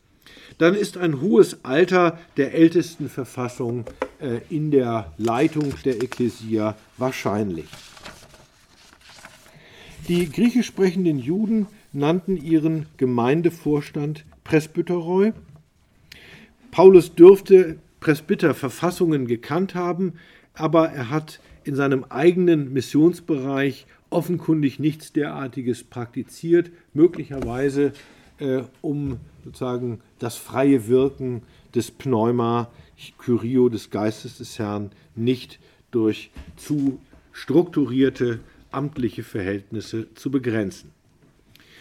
[0.59, 3.85] Dann ist ein hohes Alter der ältesten Verfassung
[4.21, 7.67] äh, in der Leitung der Ekklesia wahrscheinlich.
[10.09, 15.33] Die griechisch sprechenden Juden nannten ihren Gemeindevorstand Presbyteroi.
[16.71, 20.15] Paulus dürfte Presbyterverfassungen gekannt haben,
[20.55, 27.93] aber er hat in seinem eigenen Missionsbereich offenkundig nichts derartiges praktiziert, möglicherweise
[28.41, 31.43] äh, um sozusagen das freie Wirken
[31.75, 32.71] des Pneuma,
[33.19, 35.59] Kyrio des Geistes des Herrn nicht
[35.91, 37.01] durch zu
[37.33, 40.93] strukturierte amtliche Verhältnisse zu begrenzen.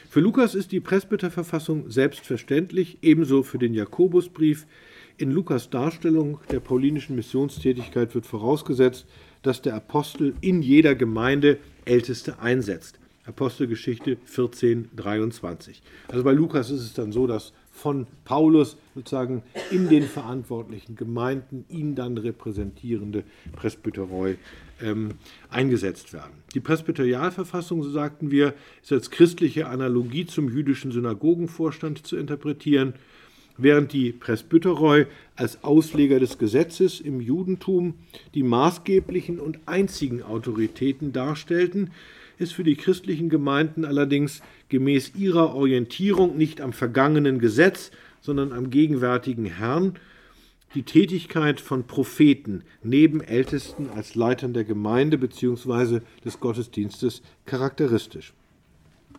[0.10, 4.66] Für Lukas ist die Presbyterverfassung selbstverständlich, ebenso für den Jakobusbrief.
[5.18, 9.06] In Lukas Darstellung der paulinischen Missionstätigkeit wird vorausgesetzt,
[9.44, 13.00] dass der Apostel in jeder Gemeinde Älteste einsetzt.
[13.30, 15.82] Apostelgeschichte 14, 23.
[16.08, 21.64] Also bei Lukas ist es dann so, dass von Paulus sozusagen in den verantwortlichen Gemeinden
[21.70, 23.24] ihn dann repräsentierende
[23.56, 24.36] Presbyteroi
[24.82, 25.12] ähm,
[25.50, 26.32] eingesetzt werden.
[26.54, 32.96] Die Presbyterialverfassung, so sagten wir, ist als christliche Analogie zum jüdischen Synagogenvorstand zu interpretieren,
[33.58, 35.06] während die Presbyteroi
[35.36, 37.94] als Ausleger des Gesetzes im Judentum
[38.34, 41.92] die maßgeblichen und einzigen Autoritäten darstellten,
[42.40, 48.70] ist für die christlichen Gemeinden allerdings gemäß ihrer Orientierung nicht am vergangenen Gesetz, sondern am
[48.70, 49.96] gegenwärtigen Herrn
[50.76, 56.02] die Tätigkeit von Propheten neben Ältesten als Leitern der Gemeinde bzw.
[56.24, 58.34] des Gottesdienstes charakteristisch.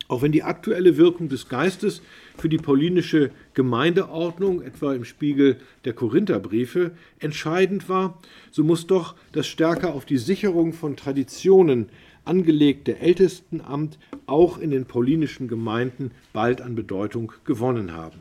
[0.08, 2.02] Auch wenn die aktuelle Wirkung des Geistes
[2.36, 8.18] für die paulinische Gemeindeordnung, etwa im Spiegel der Korintherbriefe, entscheidend war,
[8.50, 11.90] so muss doch das stärker auf die Sicherung von Traditionen
[12.30, 18.20] angelegte Ältestenamt auch in den paulinischen Gemeinden bald an Bedeutung gewonnen haben.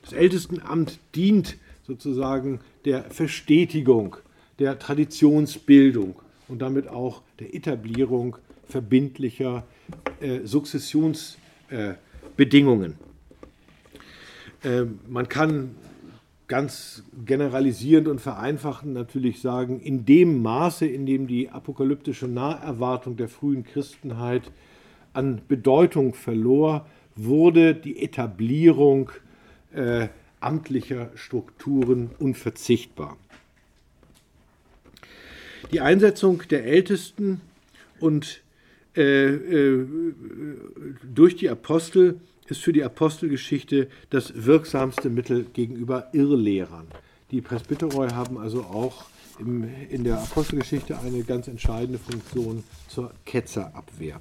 [0.00, 4.16] Das Ältestenamt dient sozusagen der Verstetigung,
[4.58, 6.16] der Traditionsbildung
[6.48, 9.66] und damit auch der Etablierung verbindlicher
[10.20, 12.94] äh, Sukzessionsbedingungen.
[14.62, 15.74] Äh, man kann
[16.48, 23.28] ganz generalisierend und vereinfachend natürlich sagen, in dem Maße, in dem die apokalyptische Naherwartung der
[23.28, 24.50] frühen Christenheit
[25.12, 29.10] an Bedeutung verlor, wurde die Etablierung
[29.74, 30.08] äh,
[30.40, 33.16] amtlicher Strukturen unverzichtbar.
[35.70, 37.42] Die Einsetzung der Ältesten
[38.00, 38.42] und
[38.96, 39.86] äh, äh,
[41.14, 46.86] durch die Apostel ist für die Apostelgeschichte das wirksamste Mittel gegenüber Irrlehrern.
[47.30, 49.04] Die Presbyteroi haben also auch
[49.38, 54.20] im, in der Apostelgeschichte eine ganz entscheidende Funktion zur Ketzerabwehr.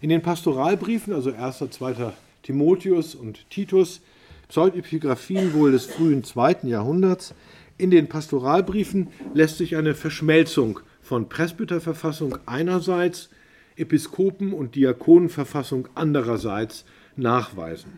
[0.00, 2.12] In den Pastoralbriefen, also 1., 2.
[2.42, 4.00] Timotheus und Titus,
[4.48, 6.58] Pseudepigraphien wohl des frühen 2.
[6.64, 7.34] Jahrhunderts,
[7.78, 13.30] in den Pastoralbriefen lässt sich eine Verschmelzung von Presbyterverfassung einerseits,
[13.76, 16.84] Episkopen- und Diakonenverfassung andererseits
[17.16, 17.92] nachweisen.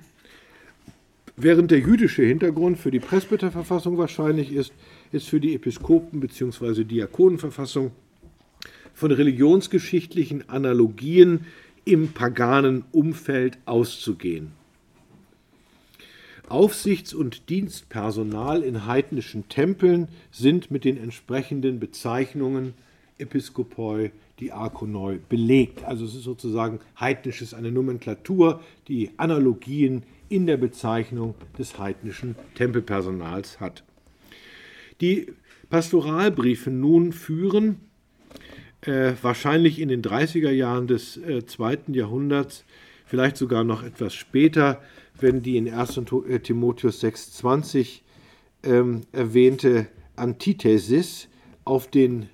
[1.37, 4.73] Während der jüdische Hintergrund für die Presbyterverfassung wahrscheinlich ist,
[5.13, 6.85] ist für die Episkopen- bzw.
[6.85, 7.93] Diakonenverfassung
[8.95, 11.47] von religionsgeschichtlichen Analogien
[11.85, 14.53] im paganen Umfeld auszugehen.
[16.49, 22.73] Aufsichts- und Dienstpersonal in heidnischen Tempeln sind mit den entsprechenden Bezeichnungen
[23.19, 24.11] Episkopoi,
[24.41, 25.85] Diakonoi belegt.
[25.85, 33.61] Also es ist sozusagen heidnisches, eine Nomenklatur, die Analogien in der Bezeichnung des heidnischen Tempelpersonals
[33.61, 33.85] hat.
[35.01, 35.33] Die
[35.71, 37.81] Pastoralbriefe nun führen
[38.83, 42.65] äh, wahrscheinlich in den 30er Jahren des äh, zweiten Jahrhunderts
[43.05, 44.83] vielleicht sogar noch etwas später,
[45.19, 45.99] wenn die in 1.
[46.29, 48.01] Äh, Timotheus 6,20
[48.63, 51.29] ähm, erwähnte Antithesis
[51.65, 52.29] auf den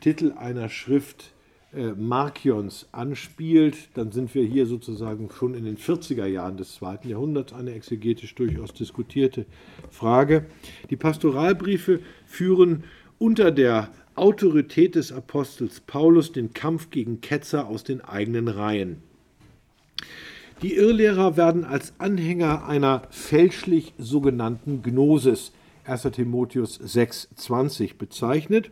[0.00, 1.32] Titel einer Schrift
[1.72, 7.08] äh, Markions anspielt, dann sind wir hier sozusagen schon in den 40er Jahren des zweiten
[7.08, 9.46] Jahrhunderts, eine exegetisch durchaus diskutierte
[9.90, 10.46] Frage.
[10.90, 12.84] Die Pastoralbriefe führen
[13.18, 19.02] unter der Autorität des Apostels Paulus den Kampf gegen Ketzer aus den eigenen Reihen.
[20.62, 25.52] Die Irrlehrer werden als Anhänger einer fälschlich sogenannten Gnosis
[25.84, 26.02] 1.
[26.12, 28.70] Timotheus 6,20 bezeichnet,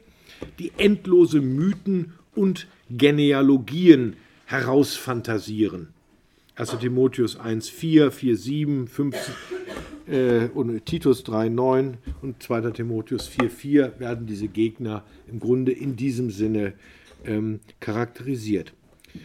[0.58, 4.16] die endlose Mythen und Genealogien
[4.46, 5.88] herausfantasieren.
[6.56, 6.78] 1.
[6.80, 9.16] Timotheus 1,4, 4,7, 5
[10.08, 12.70] äh, und Titus 3,9 und 2.
[12.72, 16.72] Timotheus 4,4 werden diese Gegner im Grunde in diesem Sinne
[17.24, 18.72] ähm, charakterisiert.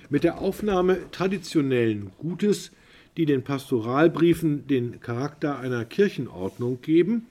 [0.10, 2.72] Mit der Aufnahme traditionellen Gutes,
[3.18, 7.28] die den Pastoralbriefen den Charakter einer Kirchenordnung geben,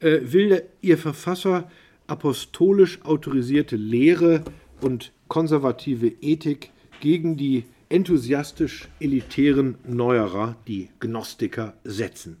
[0.00, 1.70] äh, will ihr Verfasser
[2.06, 4.44] apostolisch autorisierte Lehre
[4.82, 6.70] und konservative Ethik
[7.00, 12.38] gegen die enthusiastisch elitären Neuerer, die Gnostiker, setzen.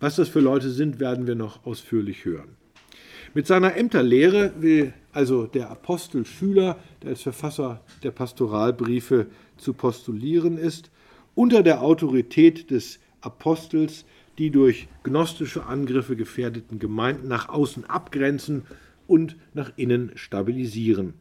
[0.00, 2.56] Was das für Leute sind, werden wir noch ausführlich hören.
[3.34, 10.56] Mit seiner Ämterlehre will also der Apostel Schüler, der als Verfasser der Pastoralbriefe zu postulieren
[10.56, 10.90] ist,
[11.34, 14.04] unter der Autorität des Apostels
[14.38, 18.62] die durch gnostische Angriffe gefährdeten Gemeinden nach außen abgrenzen
[19.06, 21.12] und nach innen stabilisieren.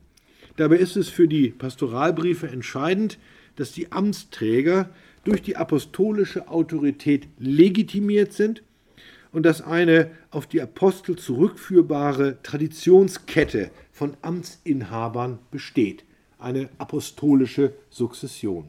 [0.60, 3.18] Dabei ist es für die Pastoralbriefe entscheidend,
[3.56, 4.90] dass die Amtsträger
[5.24, 8.62] durch die apostolische Autorität legitimiert sind
[9.32, 16.04] und dass eine auf die Apostel zurückführbare Traditionskette von Amtsinhabern besteht,
[16.40, 18.66] eine apostolische Sukzession.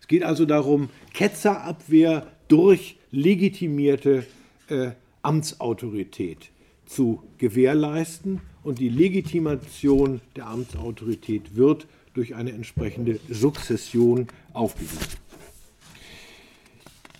[0.00, 4.26] Es geht also darum, Ketzerabwehr durch legitimierte
[4.68, 4.90] äh,
[5.22, 6.50] Amtsautorität
[6.86, 15.18] zu gewährleisten und die Legitimation der Amtsautorität wird durch eine entsprechende Sukzession aufgewiesen.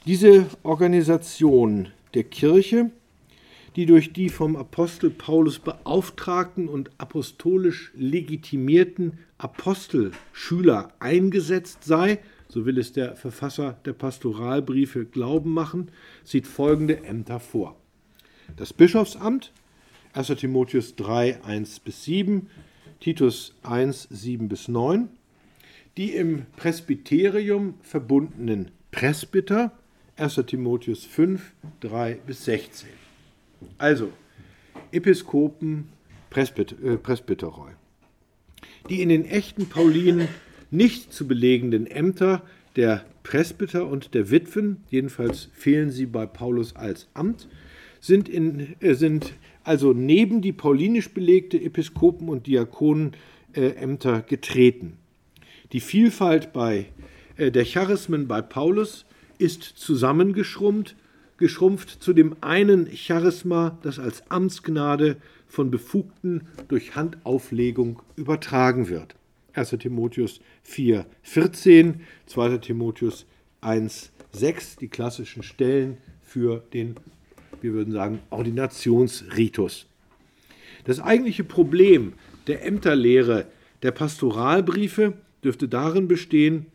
[0.06, 2.90] Diese Organisation der Kirche,
[3.74, 12.78] die durch die vom Apostel Paulus beauftragten und apostolisch legitimierten Apostelschüler eingesetzt sei, so will
[12.78, 15.90] es der Verfasser der Pastoralbriefe glauben machen,
[16.24, 17.76] sieht folgende Ämter vor.
[18.56, 19.52] Das Bischofsamt,
[20.12, 22.48] 1 Timotheus 3, 1 bis 7,
[23.00, 25.08] Titus 1, 7 bis 9,
[25.96, 29.72] die im Presbyterium verbundenen Presbyter,
[30.16, 32.88] 1 Timotheus 5, 3 bis 16.
[33.78, 34.12] Also
[34.92, 35.88] Episkopen,
[36.34, 37.72] äh, Presbyteroi.
[38.88, 40.28] Die in den echten Paulinen
[40.70, 42.42] nicht zu belegenden Ämter
[42.76, 47.48] der Presbyter und der Witwen, jedenfalls fehlen sie bei Paulus als Amt,
[48.06, 49.32] sind, in, äh, sind
[49.64, 54.98] also neben die paulinisch belegte Episkopen- und Diakonenämter getreten.
[55.72, 56.86] Die Vielfalt bei,
[57.36, 59.06] äh, der Charismen bei Paulus
[59.38, 60.96] ist zusammengeschrumpft
[61.38, 69.14] geschrumpft zu dem einen Charisma, das als Amtsgnade von Befugten durch Handauflegung übertragen wird.
[69.52, 69.70] 1.
[69.78, 72.58] Timotheus 4, 14, 2.
[72.58, 73.26] Timotheus
[73.60, 76.96] 1, 6, die klassischen Stellen für den,
[77.62, 79.86] wir würden sagen, Ordinationsritus.
[80.84, 82.12] Das eigentliche Problem
[82.46, 83.46] der Ämterlehre
[83.82, 86.66] der Pastoralbriefe dürfte darin bestehen,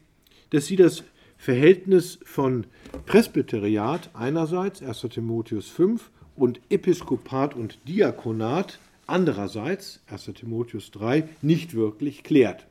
[0.49, 1.03] dass sie das
[1.37, 2.65] Verhältnis von
[3.05, 5.01] Presbyteriat einerseits, 1.
[5.09, 10.31] Timotheus 5, und Episkopat und Diakonat andererseits, 1.
[10.35, 12.67] Timotheus 3, nicht wirklich klärt.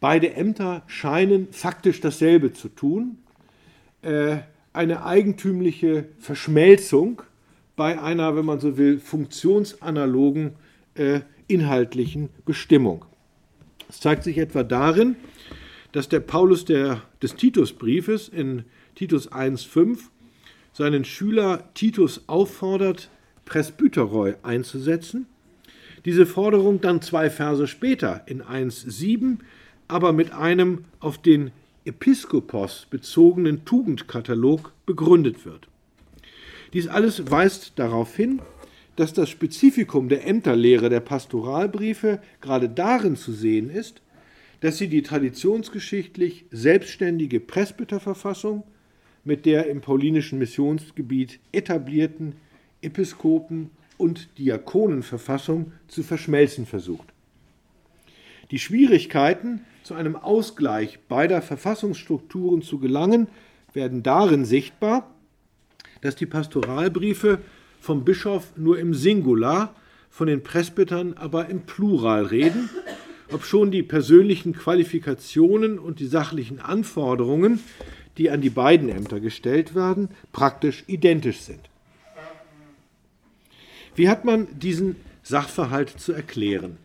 [0.00, 3.18] Beide Ämter scheinen faktisch dasselbe zu tun.
[4.02, 4.38] Äh,
[4.74, 7.22] eine eigentümliche Verschmelzung
[7.76, 10.52] bei einer, wenn man so will, funktionsanalogen
[10.94, 13.04] äh, inhaltlichen Bestimmung.
[13.88, 15.16] Es zeigt sich etwa darin,
[15.92, 18.64] dass der Paulus der, des Titusbriefes in
[18.94, 19.98] Titus 1,5
[20.72, 23.10] seinen Schüler Titus auffordert,
[23.44, 25.26] Presbyteroi einzusetzen.
[26.04, 29.38] Diese Forderung dann zwei Verse später in 1,7
[29.86, 31.52] aber mit einem auf den
[31.84, 35.68] Episkopos bezogenen Tugendkatalog begründet wird.
[36.72, 38.40] Dies alles weist darauf hin,
[38.96, 44.02] dass das Spezifikum der Ämterlehre der Pastoralbriefe gerade darin zu sehen ist,
[44.60, 48.64] dass sie die traditionsgeschichtlich selbstständige Presbyterverfassung
[49.24, 52.34] mit der im paulinischen Missionsgebiet etablierten
[52.82, 57.13] Episkopen- und Diakonenverfassung zu verschmelzen versucht.
[58.50, 63.28] Die Schwierigkeiten, zu einem Ausgleich beider Verfassungsstrukturen zu gelangen,
[63.72, 65.10] werden darin sichtbar,
[66.00, 67.38] dass die Pastoralbriefe
[67.80, 69.74] vom Bischof nur im Singular,
[70.10, 72.70] von den Presbytern aber im Plural reden,
[73.32, 77.60] obschon die persönlichen Qualifikationen und die sachlichen Anforderungen,
[78.16, 81.68] die an die beiden Ämter gestellt werden, praktisch identisch sind.
[83.96, 86.78] Wie hat man diesen Sachverhalt zu erklären?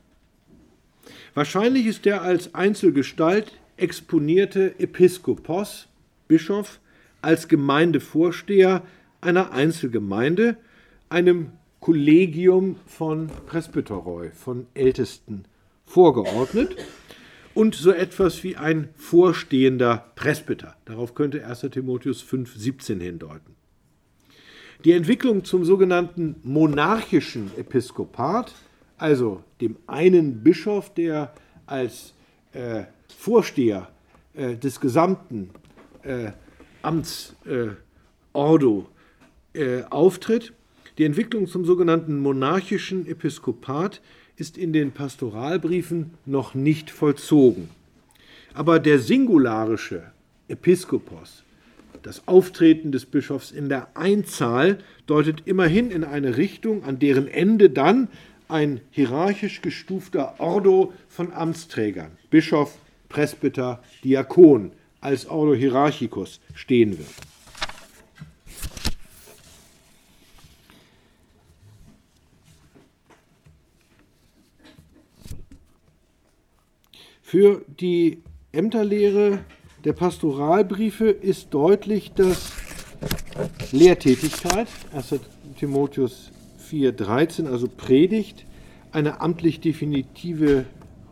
[1.34, 5.88] Wahrscheinlich ist der als Einzelgestalt exponierte Episkopos,
[6.28, 6.80] Bischof,
[7.22, 8.84] als Gemeindevorsteher
[9.22, 10.58] einer Einzelgemeinde,
[11.10, 15.46] einem Kollegium von Presbyteroi, von Ältesten,
[15.86, 16.76] vorgeordnet
[17.54, 20.76] und so etwas wie ein vorstehender Presbyter.
[20.86, 23.56] Darauf könnte 1 Timotheus 5,17 hindeuten.
[24.86, 28.54] Die Entwicklung zum sogenannten monarchischen Episkopat,
[29.00, 31.34] also dem einen Bischof, der
[31.66, 32.14] als
[32.54, 32.84] äh,
[33.18, 33.90] Vorsteher
[34.34, 35.50] äh, des gesamten
[36.04, 36.32] äh,
[36.82, 37.70] Amts äh,
[39.54, 40.54] äh, auftritt.
[40.98, 44.02] Die Entwicklung zum sogenannten monarchischen Episkopat
[44.38, 47.70] ist in den Pastoralbriefen noch nicht vollzogen.
[48.54, 50.04] Aber der singularische
[50.48, 51.44] Episkopos,
[52.04, 57.70] das Auftreten des Bischofs in der Einzahl, deutet immerhin in eine Richtung, an deren Ende
[57.70, 58.08] dann
[58.50, 62.78] ein hierarchisch gestufter Ordo von Amtsträgern, Bischof,
[63.08, 67.08] Presbyter, Diakon, als Ordo hierarchicus stehen wird.
[77.22, 79.46] Für die Ämterlehre
[79.86, 82.52] der Pastoralbriefe ist deutlich, dass
[83.72, 85.20] Lehrtätigkeit, 1.
[85.60, 86.32] Timotheus
[86.70, 88.46] 4,13, also Predigt,
[88.92, 90.66] eine amtlich definitive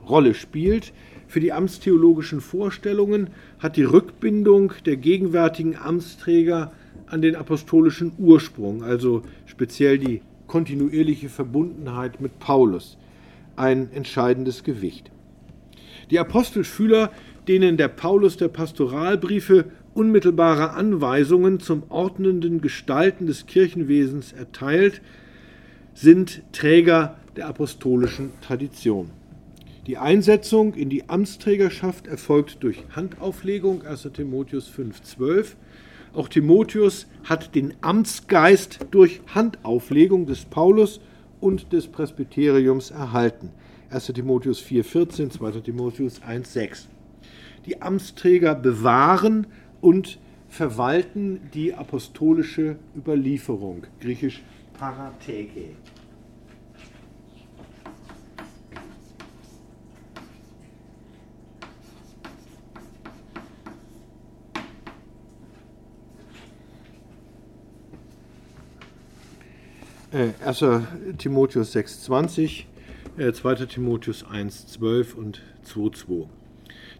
[0.07, 0.93] Rolle spielt.
[1.27, 3.29] Für die amtstheologischen Vorstellungen
[3.59, 6.71] hat die Rückbindung der gegenwärtigen Amtsträger
[7.07, 12.97] an den apostolischen Ursprung, also speziell die kontinuierliche Verbundenheit mit Paulus,
[13.55, 15.11] ein entscheidendes Gewicht.
[16.09, 17.11] Die Apostelschüler,
[17.47, 25.01] denen der Paulus der Pastoralbriefe unmittelbare Anweisungen zum ordnenden Gestalten des Kirchenwesens erteilt,
[25.97, 29.09] sind Träger der apostolischen Tradition.
[29.87, 35.55] Die Einsetzung in die Amtsträgerschaft erfolgt durch Handauflegung, 1 Timotheus 5,12.
[36.13, 41.01] Auch Timotheus hat den Amtsgeist durch Handauflegung des Paulus
[41.41, 43.49] und des Presbyteriums erhalten.
[43.89, 46.85] 1 Timotheus 4,14, 2 Timotheus 1,6.
[47.65, 49.47] Die Amtsträger bewahren
[49.81, 54.43] und verwalten die apostolische Überlieferung, griechisch
[54.77, 55.75] Parateke.
[70.11, 70.63] Äh, 1.
[71.17, 72.63] Timotheus 6,20
[73.33, 73.51] 2.
[73.51, 76.29] Äh, Timotheus 1, 12 und 2, 2.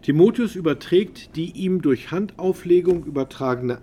[0.02, 3.78] Timotheus überträgt die ihm durch Handauflegung übertragene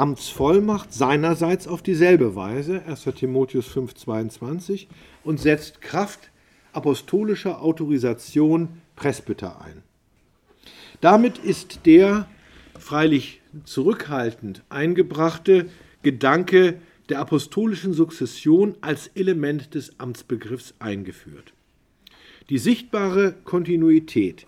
[0.00, 3.04] Amtsvollmacht seinerseits auf dieselbe Weise, 1.
[3.14, 4.88] Timotheus 5, 22,
[5.24, 6.30] und setzt Kraft
[6.72, 9.82] apostolischer Autorisation Presbyter ein.
[11.02, 12.26] Damit ist der
[12.78, 15.68] freilich zurückhaltend eingebrachte
[16.02, 21.52] Gedanke der apostolischen Sukzession als Element des Amtsbegriffs eingeführt.
[22.48, 24.46] Die sichtbare Kontinuität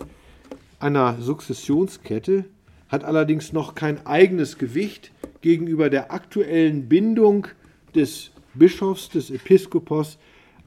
[0.81, 2.47] einer Sukzessionskette
[2.89, 5.13] hat allerdings noch kein eigenes Gewicht
[5.43, 7.47] gegenüber der aktuellen Bindung
[7.95, 10.19] des Bischofs, des Episkopos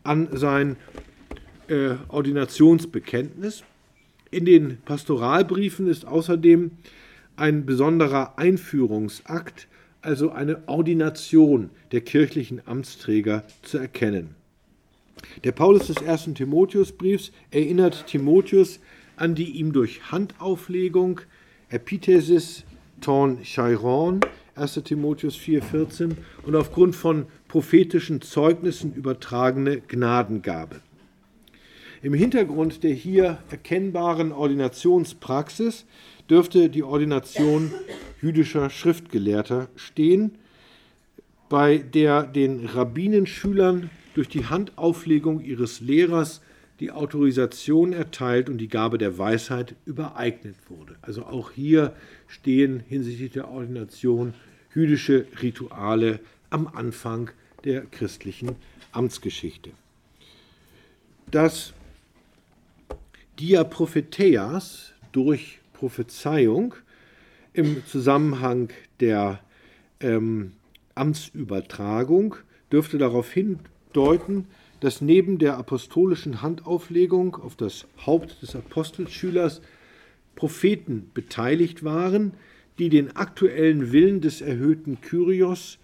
[0.03, 0.77] an sein
[1.67, 3.63] äh, Ordinationsbekenntnis.
[4.31, 6.71] In den Pastoralbriefen ist außerdem
[7.35, 9.67] ein besonderer Einführungsakt
[10.01, 14.35] also eine Ordination der kirchlichen Amtsträger zu erkennen.
[15.43, 18.79] Der Paulus des ersten Timotheusbriefs erinnert Timotheus
[19.15, 21.21] an die ihm durch Handauflegung
[21.69, 22.63] Epithesis
[23.01, 24.19] ton Cheiron
[24.55, 24.81] 1.
[24.85, 26.11] Timotheus 4,14
[26.43, 30.79] und aufgrund von prophetischen Zeugnissen übertragene Gnadengabe.
[32.01, 35.85] Im Hintergrund der hier erkennbaren Ordinationspraxis
[36.29, 37.71] dürfte die Ordination
[38.21, 40.35] jüdischer Schriftgelehrter stehen,
[41.49, 46.41] bei der den Rabbinenschülern durch die Handauflegung ihres Lehrers
[46.79, 50.95] die Autorisation erteilt und die Gabe der Weisheit übereignet wurde.
[51.01, 51.95] Also auch hier
[52.27, 54.33] stehen hinsichtlich der Ordination
[54.73, 56.19] jüdische Rituale
[56.49, 57.31] am Anfang
[57.63, 58.55] der christlichen
[58.91, 59.71] Amtsgeschichte.
[61.31, 61.73] Das
[63.39, 66.75] Diapropheteias durch Prophezeiung
[67.53, 68.69] im Zusammenhang
[68.99, 69.39] der
[69.99, 70.53] ähm,
[70.93, 72.35] Amtsübertragung
[72.71, 74.47] dürfte darauf hindeuten,
[74.79, 79.61] dass neben der apostolischen Handauflegung auf das Haupt des Apostelschülers
[80.35, 82.33] Propheten beteiligt waren,
[82.77, 85.77] die den aktuellen Willen des erhöhten Kyrios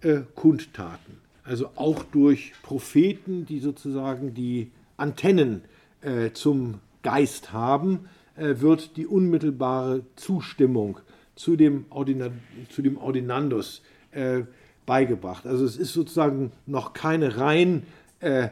[0.00, 1.18] äh, kundtaten.
[1.44, 5.62] Also auch durch Propheten, die sozusagen die Antennen
[6.00, 11.00] äh, zum Geist haben, äh, wird die unmittelbare Zustimmung
[11.34, 12.30] zu dem, Ordina
[12.68, 14.42] zu dem Ordinandus äh,
[14.86, 15.46] beigebracht.
[15.46, 17.84] Also es ist sozusagen noch keine rein
[18.20, 18.48] äh,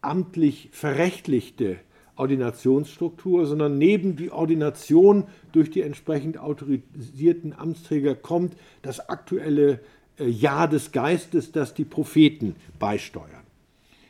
[0.00, 1.78] amtlich verrechtlichte
[2.16, 9.80] Ordinationsstruktur, sondern neben die Ordination durch die entsprechend autorisierten Amtsträger kommt das aktuelle
[10.18, 13.28] äh, Ja des Geistes, das die Propheten beisteuern.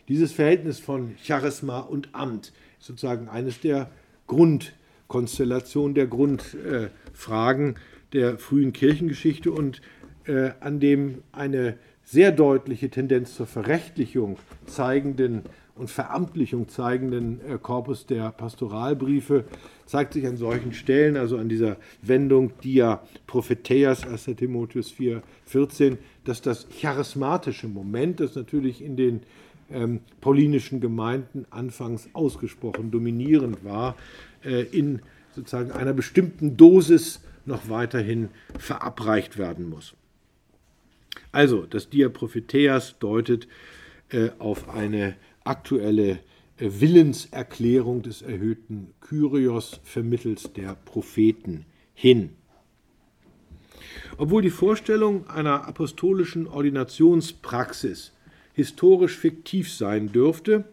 [0.09, 3.91] Dieses Verhältnis von Charisma und Amt ist sozusagen eines der
[4.27, 7.77] Grundkonstellationen, der Grundfragen
[8.15, 9.83] der frühen Kirchengeschichte und
[10.25, 11.77] äh, an dem eine
[12.11, 15.43] sehr deutliche Tendenz zur Verrechtlichung zeigenden
[15.75, 19.45] und Veramtlichung zeigenden äh, Korpus der Pastoralbriefe
[19.85, 24.25] zeigt sich an solchen Stellen, also an dieser Wendung Dia Propheteias 1.
[24.37, 29.21] Timotheus 4, 14, dass das charismatische Moment, das natürlich in den
[29.71, 33.97] ähm, paulinischen Gemeinden anfangs ausgesprochen dominierend war,
[34.43, 35.03] äh, in
[35.37, 39.95] sozusagen einer bestimmten Dosis noch weiterhin verabreicht werden muss.
[41.33, 43.49] Also, das Diapropheteas deutet
[44.11, 46.21] äh, auf eine aktuelle
[46.59, 52.31] äh, Willenserklärung des erhöhten Kyrios vermittels der Propheten hin.
[54.17, 58.13] Obwohl die Vorstellung einer apostolischen Ordinationspraxis
[58.53, 60.65] historisch fiktiv sein dürfte,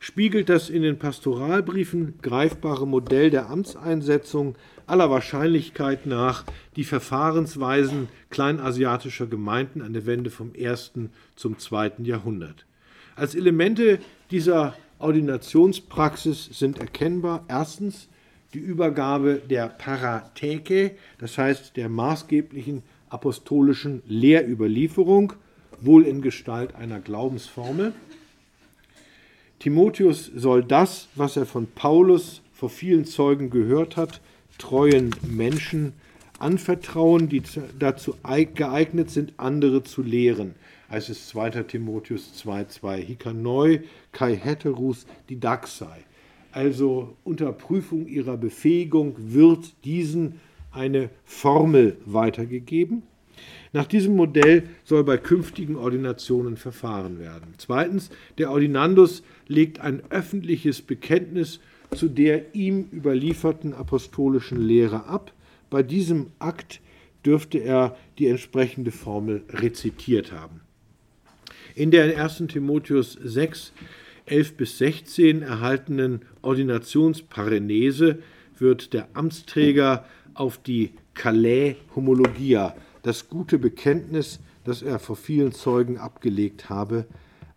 [0.00, 4.56] spiegelt das in den Pastoralbriefen greifbare Modell der Amtseinsetzung
[4.86, 6.44] aller Wahrscheinlichkeit nach
[6.76, 12.64] die Verfahrensweisen kleinasiatischer Gemeinden an der Wende vom ersten zum zweiten Jahrhundert.
[13.16, 13.98] Als Elemente
[14.30, 18.08] dieser Ordinationspraxis sind erkennbar erstens
[18.54, 25.34] die Übergabe der Paratheke, das heißt der maßgeblichen apostolischen Lehrüberlieferung,
[25.80, 27.92] wohl in Gestalt einer Glaubensformel.
[29.58, 34.20] Timotheus soll das, was er von Paulus vor vielen Zeugen gehört hat,
[34.58, 35.94] treuen Menschen
[36.38, 37.42] anvertrauen, die
[37.78, 38.14] dazu
[38.54, 40.54] geeignet sind, andere zu lehren.
[40.90, 41.50] Heißt es 2.
[41.64, 42.96] Timotheus 2,2.
[42.98, 43.80] Hikanoi
[44.12, 46.04] kai heterus didaxai.
[46.52, 50.40] Also unter Prüfung ihrer Befähigung wird diesen
[50.70, 53.02] eine Formel weitergegeben.
[53.72, 57.54] Nach diesem Modell soll bei künftigen Ordinationen verfahren werden.
[57.58, 61.60] Zweitens, der Ordinandus legt ein öffentliches Bekenntnis
[61.94, 65.32] zu der ihm überlieferten apostolischen Lehre ab.
[65.70, 66.80] Bei diesem Akt
[67.24, 70.60] dürfte er die entsprechende Formel rezitiert haben.
[71.74, 72.44] In der in 1.
[72.48, 73.72] Timotheus 6,
[74.26, 78.18] 11 bis 16 erhaltenen Ordinationsparenese
[78.58, 80.04] wird der Amtsträger
[80.34, 87.06] auf die Calais Homologia, das gute Bekenntnis, das er vor vielen Zeugen abgelegt habe,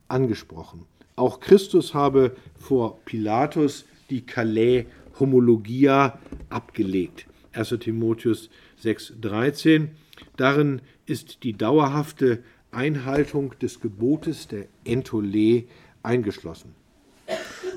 [0.08, 0.86] angesprochen.
[1.16, 4.86] Auch Christus habe vor Pilatus die Calais
[5.20, 6.20] Homologia
[6.50, 7.28] abgelegt.
[7.54, 8.50] 1 Timotheus
[8.84, 9.90] 6,13.
[10.38, 15.66] Darin ist die dauerhafte Einhaltung des Gebotes der Entole
[16.04, 16.74] eingeschlossen.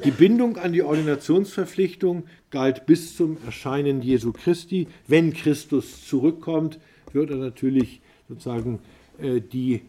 [0.05, 4.87] Die Bindung an die Ordinationsverpflichtung galt bis zum Erscheinen Jesu Christi.
[5.07, 6.79] Wenn Christus zurückkommt,
[7.13, 8.81] wird er natürlich sozusagen
[9.19, 9.83] äh, die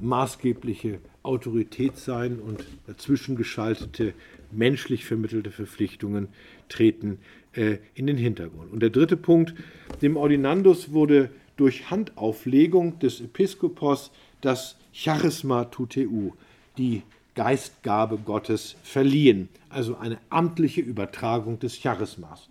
[0.00, 4.14] maßgebliche Autorität sein und dazwischen geschaltete
[4.50, 6.28] menschlich vermittelte Verpflichtungen
[6.68, 7.18] treten
[7.54, 8.72] äh, in den Hintergrund.
[8.72, 9.54] Und der dritte Punkt,
[10.02, 14.10] dem Ordinandus wurde durch Handauflegung des Episkopos
[14.40, 16.30] das Charisma tuteu,
[16.76, 17.02] die
[17.34, 22.48] Geistgabe Gottes, verliehen, also eine amtliche Übertragung des Charismas.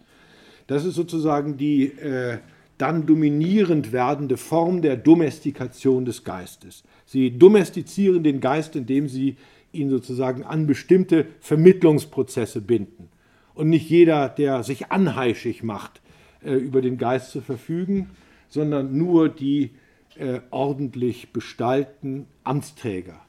[0.67, 2.39] Das ist sozusagen die äh,
[2.77, 6.83] dann dominierend werdende Form der Domestikation des Geistes.
[7.05, 9.37] Sie domestizieren den Geist, indem sie
[9.71, 13.09] ihn sozusagen an bestimmte Vermittlungsprozesse binden.
[13.53, 16.01] Und nicht jeder, der sich anheischig macht,
[16.43, 18.09] äh, über den Geist zu verfügen,
[18.49, 19.71] sondern nur die
[20.17, 23.19] äh, ordentlich bestallten Amtsträger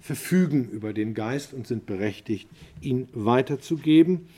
[0.00, 2.48] verfügen über den Geist und sind berechtigt,
[2.80, 4.28] ihn weiterzugeben.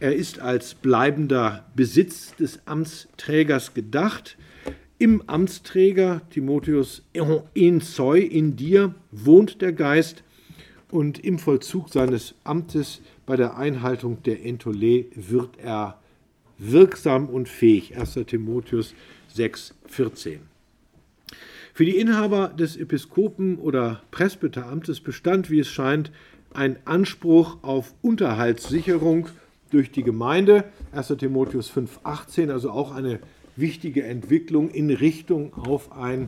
[0.00, 4.38] Er ist als bleibender Besitz des Amtsträgers gedacht
[4.98, 7.02] im Amtsträger Timotheus
[7.54, 10.22] in Zeu, in dir wohnt der Geist
[10.90, 16.00] und im Vollzug seines Amtes bei der Einhaltung der Entole wird er
[16.56, 17.96] wirksam und fähig.
[17.98, 18.14] 1.
[18.26, 18.94] Timotheus
[19.28, 20.40] 6, 14.
[21.74, 26.10] Für die Inhaber des Episkopen- oder Presbyteramtes bestand, wie es scheint,
[26.52, 29.28] ein Anspruch auf Unterhaltssicherung
[29.70, 30.64] durch die Gemeinde.
[30.92, 31.08] 1.
[31.18, 33.20] Timotheus 5, 18, also auch eine
[33.56, 36.26] wichtige Entwicklung in Richtung auf ein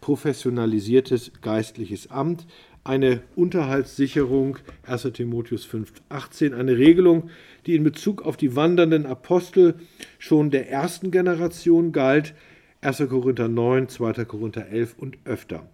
[0.00, 2.46] professionalisiertes geistliches Amt,
[2.84, 7.30] eine Unterhaltssicherung, 1 Timotheus 5, 18, eine Regelung,
[7.66, 9.74] die in Bezug auf die wandernden Apostel
[10.18, 12.34] schon der ersten Generation galt,
[12.82, 12.98] 1.
[13.08, 14.24] Korinther 9, 2.
[14.26, 15.68] Korinther 11 und öfter.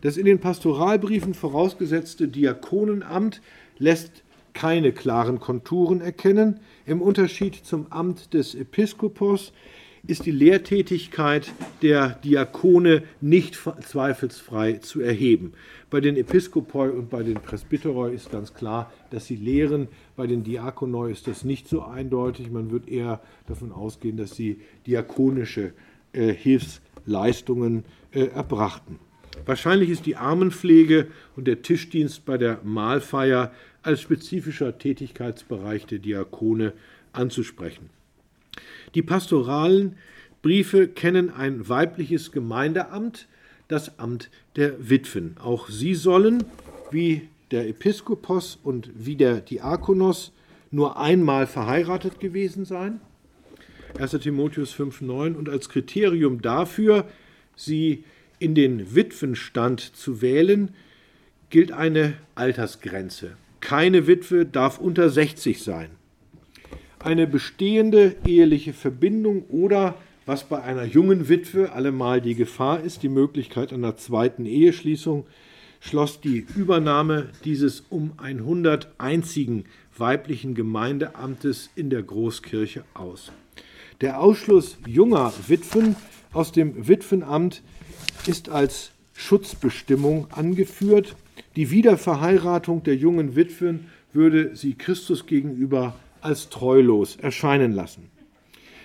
[0.00, 3.42] Das in den Pastoralbriefen vorausgesetzte Diakonenamt
[3.78, 6.60] lässt keine klaren Konturen erkennen.
[6.86, 9.52] Im Unterschied zum Amt des Episkopos
[10.06, 11.52] ist die Lehrtätigkeit
[11.82, 15.52] der Diakone nicht zweifelsfrei zu erheben.
[15.90, 19.88] Bei den Episkopoi und bei den Presbyteroi ist ganz klar, dass sie lehren.
[20.16, 22.50] Bei den Diakonoi ist das nicht so eindeutig.
[22.50, 25.72] Man wird eher davon ausgehen, dass sie diakonische
[26.12, 28.98] äh, Hilfsleistungen äh, erbrachten.
[29.46, 33.52] Wahrscheinlich ist die Armenpflege und der Tischdienst bei der Mahlfeier
[33.82, 36.72] als spezifischer Tätigkeitsbereich der Diakone
[37.12, 37.90] anzusprechen.
[38.94, 39.96] Die pastoralen
[40.42, 43.28] Briefe kennen ein weibliches Gemeindeamt,
[43.68, 45.36] das Amt der Witwen.
[45.38, 46.44] Auch sie sollen,
[46.90, 50.32] wie der Episkopos und wie der Diakonos,
[50.70, 53.00] nur einmal verheiratet gewesen sein.
[53.98, 54.12] 1.
[54.12, 57.08] Timotheus 5,9 und als Kriterium dafür,
[57.56, 58.04] sie
[58.40, 60.74] in den Witwenstand zu wählen,
[61.50, 63.36] gilt eine Altersgrenze.
[63.60, 65.90] Keine Witwe darf unter 60 sein
[67.00, 69.96] eine bestehende eheliche Verbindung oder,
[70.26, 75.26] was bei einer jungen Witwe allemal die Gefahr ist, die Möglichkeit einer zweiten Eheschließung,
[75.80, 79.64] schloss die Übernahme dieses um 100 einzigen
[79.96, 83.32] weiblichen Gemeindeamtes in der Großkirche aus.
[84.02, 85.96] Der Ausschluss junger Witwen
[86.32, 87.62] aus dem Witwenamt
[88.26, 91.16] ist als Schutzbestimmung angeführt.
[91.56, 98.10] Die Wiederverheiratung der jungen Witwen würde sie Christus gegenüber als treulos erscheinen lassen.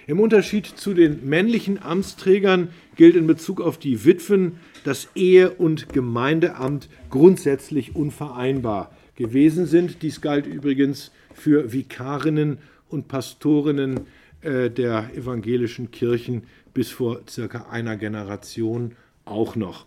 [0.07, 5.89] Im Unterschied zu den männlichen Amtsträgern gilt in Bezug auf die Witwen dass Ehe- und
[5.89, 10.03] Gemeindeamt grundsätzlich unvereinbar gewesen sind.
[10.03, 14.01] Dies galt übrigens für Vikarinnen und Pastorinnen
[14.41, 16.43] äh, der evangelischen Kirchen
[16.73, 18.91] bis vor circa einer Generation
[19.25, 19.85] auch noch.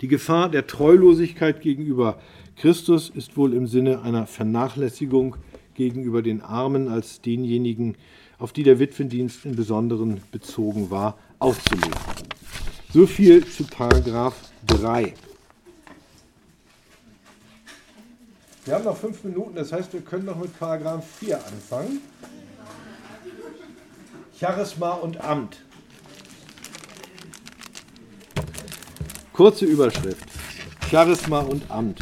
[0.00, 2.18] Die Gefahr der Treulosigkeit gegenüber
[2.56, 5.36] Christus ist wohl im Sinne einer Vernachlässigung
[5.74, 7.96] gegenüber den Armen als denjenigen,
[8.38, 11.92] auf die der Witwendienst im Besonderen bezogen war, aufzulegen.
[12.92, 14.36] So viel zu Paragraph
[14.66, 15.14] 3.
[18.64, 22.00] Wir haben noch fünf Minuten, das heißt, wir können noch mit Paragraph 4 anfangen.
[24.38, 25.58] Charisma und Amt.
[29.34, 30.24] Kurze Überschrift.
[30.88, 31.98] Charisma und Amt.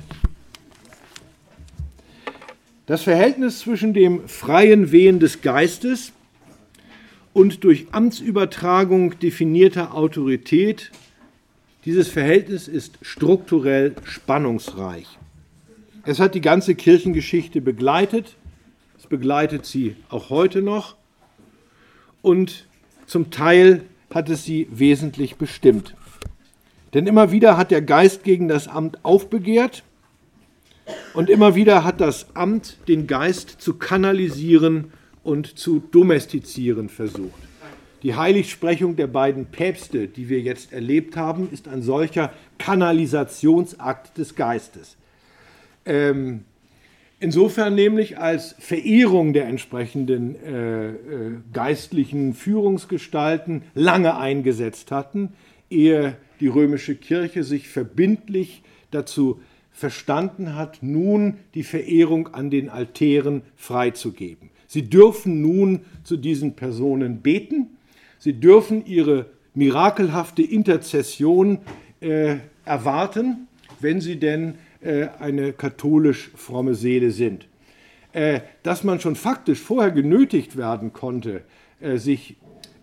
[2.85, 6.13] Das Verhältnis zwischen dem freien Wehen des Geistes
[7.33, 10.93] und durch Amtsübertragung definierter Autorität,
[11.87, 15.07] dieses Verhältnis ist strukturell spannungsreich.
[16.05, 18.37] Es hat die ganze Kirchengeschichte begleitet,
[18.99, 20.97] es begleitet sie auch heute noch
[22.21, 22.67] und
[23.07, 25.95] zum Teil hat es sie wesentlich bestimmt.
[26.95, 29.83] Denn immer wieder hat der Geist gegen das Amt aufbegehrt
[31.15, 34.93] und immer wieder hat das Amt den Geist zu kanalisieren
[35.23, 37.41] und zu domestizieren versucht.
[38.03, 44.35] Die Heiligsprechung der beiden Päpste, die wir jetzt erlebt haben, ist ein solcher Kanalisationsakt des
[44.35, 44.97] Geistes.
[45.87, 46.45] Ähm,
[47.21, 50.95] insofern nämlich als Verehrung der entsprechenden äh, äh,
[51.53, 55.35] geistlichen Führungsgestalten lange eingesetzt hatten,
[55.71, 59.41] ehe die römische Kirche sich verbindlich dazu
[59.71, 64.51] verstanden hat, nun die Verehrung an den Altären freizugeben.
[64.67, 67.69] Sie dürfen nun zu diesen Personen beten,
[68.19, 71.59] sie dürfen ihre mirakelhafte Interzession
[72.01, 73.47] äh, erwarten,
[73.79, 77.47] wenn sie denn äh, eine katholisch fromme Seele sind.
[78.13, 81.43] Äh, dass man schon faktisch vorher genötigt werden konnte,
[81.81, 82.37] äh, sich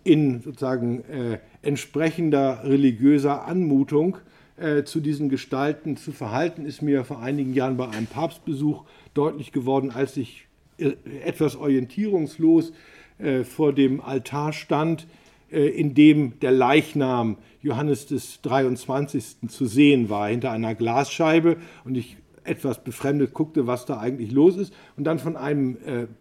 [0.04, 4.18] in sozusagen äh, entsprechender religiöser Anmutung
[4.56, 9.52] äh, zu diesen Gestalten zu verhalten, ist mir vor einigen Jahren bei einem Papstbesuch deutlich
[9.52, 10.46] geworden, als ich
[10.80, 10.94] äh,
[11.24, 12.72] etwas orientierungslos
[13.18, 15.06] äh, vor dem Altar stand,
[15.50, 19.48] äh, in dem der Leichnam Johannes des 23.
[19.48, 21.56] zu sehen war, hinter einer Glasscheibe.
[21.84, 25.76] Und ich etwas befremdet guckte, was da eigentlich los ist, und dann von einem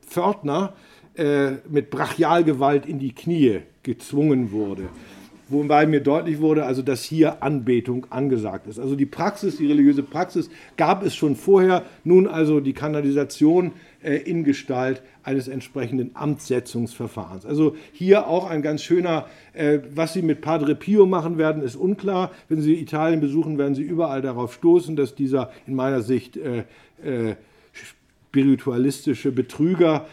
[0.06, 0.73] Pförtner
[1.20, 4.84] äh, mit Brachialgewalt in die Knie gezwungen wurde.
[5.50, 8.80] Wobei mir deutlich wurde, also dass hier Anbetung angesagt ist.
[8.80, 13.72] Also die Praxis, die religiöse Praxis gab es schon vorher, nun also die Kanalisation
[14.02, 17.46] äh, in Gestalt eines entsprechenden Amtssetzungsverfahrens.
[17.46, 21.76] Also hier auch ein ganz schöner, äh, was Sie mit Padre Pio machen werden, ist
[21.76, 22.32] unklar.
[22.48, 26.64] Wenn Sie Italien besuchen, werden Sie überall darauf stoßen, dass dieser in meiner Sicht äh,
[27.04, 27.36] äh
[28.32, 30.06] spiritualistische Betrüger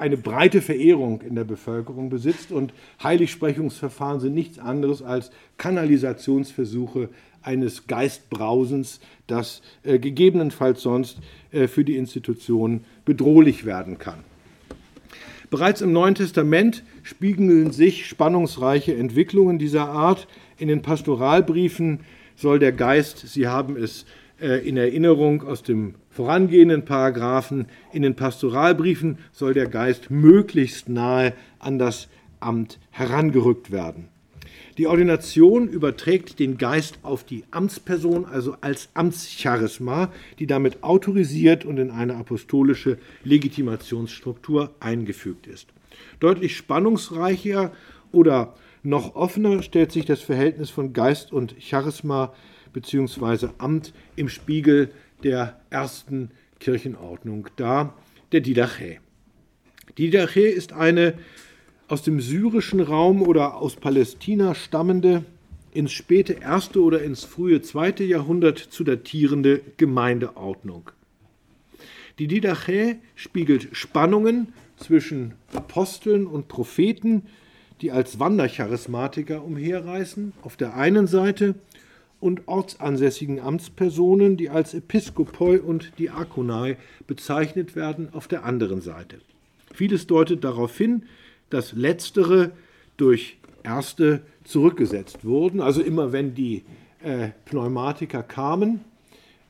[0.00, 7.10] eine breite Verehrung in der Bevölkerung besitzt und Heiligsprechungsverfahren sind nichts anderes als Kanalisationsversuche
[7.42, 11.18] eines Geistbrausens, das äh, gegebenenfalls sonst
[11.52, 14.20] äh, für die Institution bedrohlich werden kann.
[15.50, 20.28] Bereits im Neuen Testament spiegeln sich spannungsreiche Entwicklungen dieser Art.
[20.58, 22.00] In den Pastoralbriefen
[22.36, 24.06] soll der Geist, Sie haben es äh,
[24.40, 31.78] in Erinnerung aus dem vorangehenden Paragraphen, in den Pastoralbriefen soll der Geist möglichst nahe an
[31.78, 32.08] das
[32.40, 34.08] Amt herangerückt werden.
[34.78, 41.76] Die Ordination überträgt den Geist auf die Amtsperson, also als Amtscharisma, die damit autorisiert und
[41.76, 45.68] in eine apostolische Legitimationsstruktur eingefügt ist.
[46.18, 47.72] Deutlich spannungsreicher
[48.10, 52.32] oder noch offener stellt sich das Verhältnis von Geist und Charisma
[52.72, 53.48] bzw.
[53.58, 54.90] Amt im Spiegel
[55.22, 57.96] der ersten Kirchenordnung dar,
[58.32, 58.98] der Didache.
[59.98, 61.14] Didache ist eine
[61.88, 65.24] aus dem syrischen Raum oder aus Palästina stammende,
[65.72, 70.90] ins späte erste oder ins frühe zweite Jahrhundert zu datierende Gemeindeordnung.
[72.18, 77.22] Die Didache spiegelt Spannungen zwischen Aposteln und Propheten,
[77.80, 81.54] die als Wandercharismatiker umherreißen, auf der einen Seite
[82.20, 86.76] und ortsansässigen Amtspersonen, die als Episkopoi und Diakonai
[87.06, 89.18] bezeichnet werden, auf der anderen Seite.
[89.72, 91.04] Vieles deutet darauf hin,
[91.48, 92.52] dass letztere
[92.96, 95.60] durch erste zurückgesetzt wurden.
[95.60, 96.64] Also immer wenn die
[97.02, 98.80] äh, Pneumatiker kamen,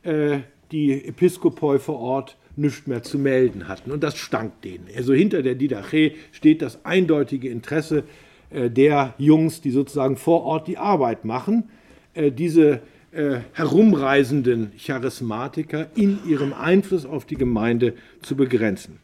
[0.02, 0.38] äh,
[0.70, 3.90] die Episkopoi vor Ort nichts mehr zu melden hatten.
[3.90, 4.86] Und das stank denen.
[4.97, 8.05] Also hinter der Didache steht das eindeutige Interesse
[8.51, 11.68] äh, der Jungs, die sozusagen vor Ort die Arbeit machen
[12.15, 12.81] diese
[13.12, 18.99] äh, herumreisenden Charismatiker in ihrem Einfluss auf die Gemeinde zu begrenzen.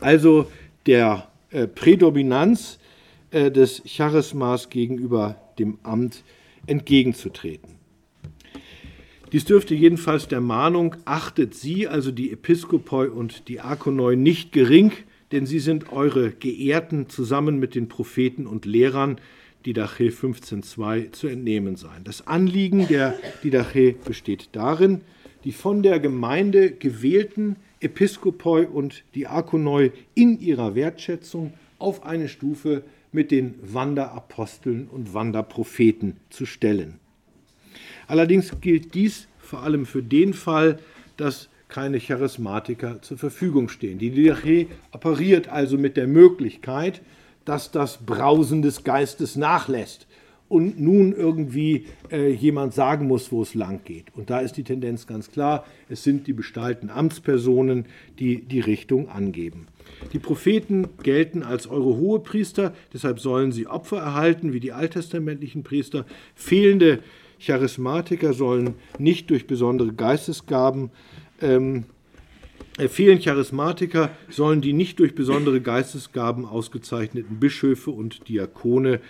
[0.00, 0.50] Also
[0.86, 2.78] der äh, Prädominanz
[3.34, 6.22] des Charismas gegenüber dem Amt
[6.66, 7.70] entgegenzutreten.
[9.32, 14.92] Dies dürfte jedenfalls der Mahnung, achtet sie, also die Episkopoi und die Akonoi, nicht gering,
[15.32, 19.16] denn sie sind eure Geehrten zusammen mit den Propheten und Lehrern,
[19.64, 22.04] Didache 15.2 zu entnehmen sein.
[22.04, 23.14] Das Anliegen der
[23.44, 25.02] Didache besteht darin,
[25.44, 33.30] die von der Gemeinde gewählten Episkopoi und Diakonoi in ihrer Wertschätzung auf eine Stufe mit
[33.30, 36.98] den Wanderaposteln und Wanderpropheten zu stellen.
[38.06, 40.78] Allerdings gilt dies vor allem für den Fall,
[41.16, 43.98] dass keine Charismatiker zur Verfügung stehen.
[43.98, 47.00] Die Didache operiert also mit der Möglichkeit,
[47.44, 50.06] dass das Brausen des Geistes nachlässt
[50.52, 54.14] und nun irgendwie äh, jemand sagen muss, wo es lang geht.
[54.14, 57.86] Und da ist die Tendenz ganz klar, es sind die bestallten Amtspersonen,
[58.18, 59.66] die die Richtung angeben.
[60.12, 66.04] Die Propheten gelten als eure Hohepriester, deshalb sollen sie Opfer erhalten wie die alttestamentlichen Priester.
[66.34, 66.98] Fehlende
[67.40, 70.90] Charismatiker sollen nicht durch besondere Geistesgaben
[71.40, 71.84] ähm,
[72.88, 79.00] fehlen Charismatiker, sollen die nicht durch besondere Geistesgaben ausgezeichneten Bischöfe und Diakone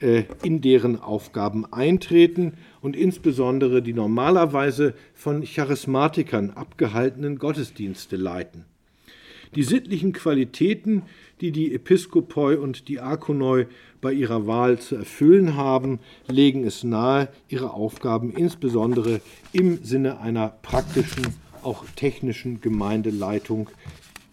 [0.00, 8.64] äh, in deren Aufgaben eintreten und insbesondere die normalerweise von Charismatikern abgehaltenen Gottesdienste leiten.
[9.56, 11.02] Die sittlichen Qualitäten,
[11.40, 13.66] die die Episkopoi und Diakonoi
[14.00, 15.98] bei ihrer Wahl zu erfüllen haben,
[16.28, 19.20] legen es nahe, ihre Aufgaben insbesondere
[19.52, 21.26] im Sinne einer praktischen
[21.62, 23.70] auch technischen Gemeindeleitung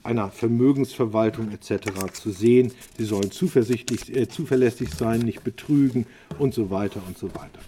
[0.03, 2.13] einer Vermögensverwaltung etc.
[2.13, 2.73] zu sehen.
[2.97, 6.05] Sie sollen zuversichtlich, äh, zuverlässig sein, nicht betrügen
[6.39, 7.59] und so weiter und so weiter.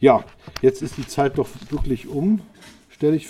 [0.00, 0.24] Ja,
[0.62, 2.40] jetzt ist die Zeit doch wirklich um,
[2.88, 3.28] stelle ich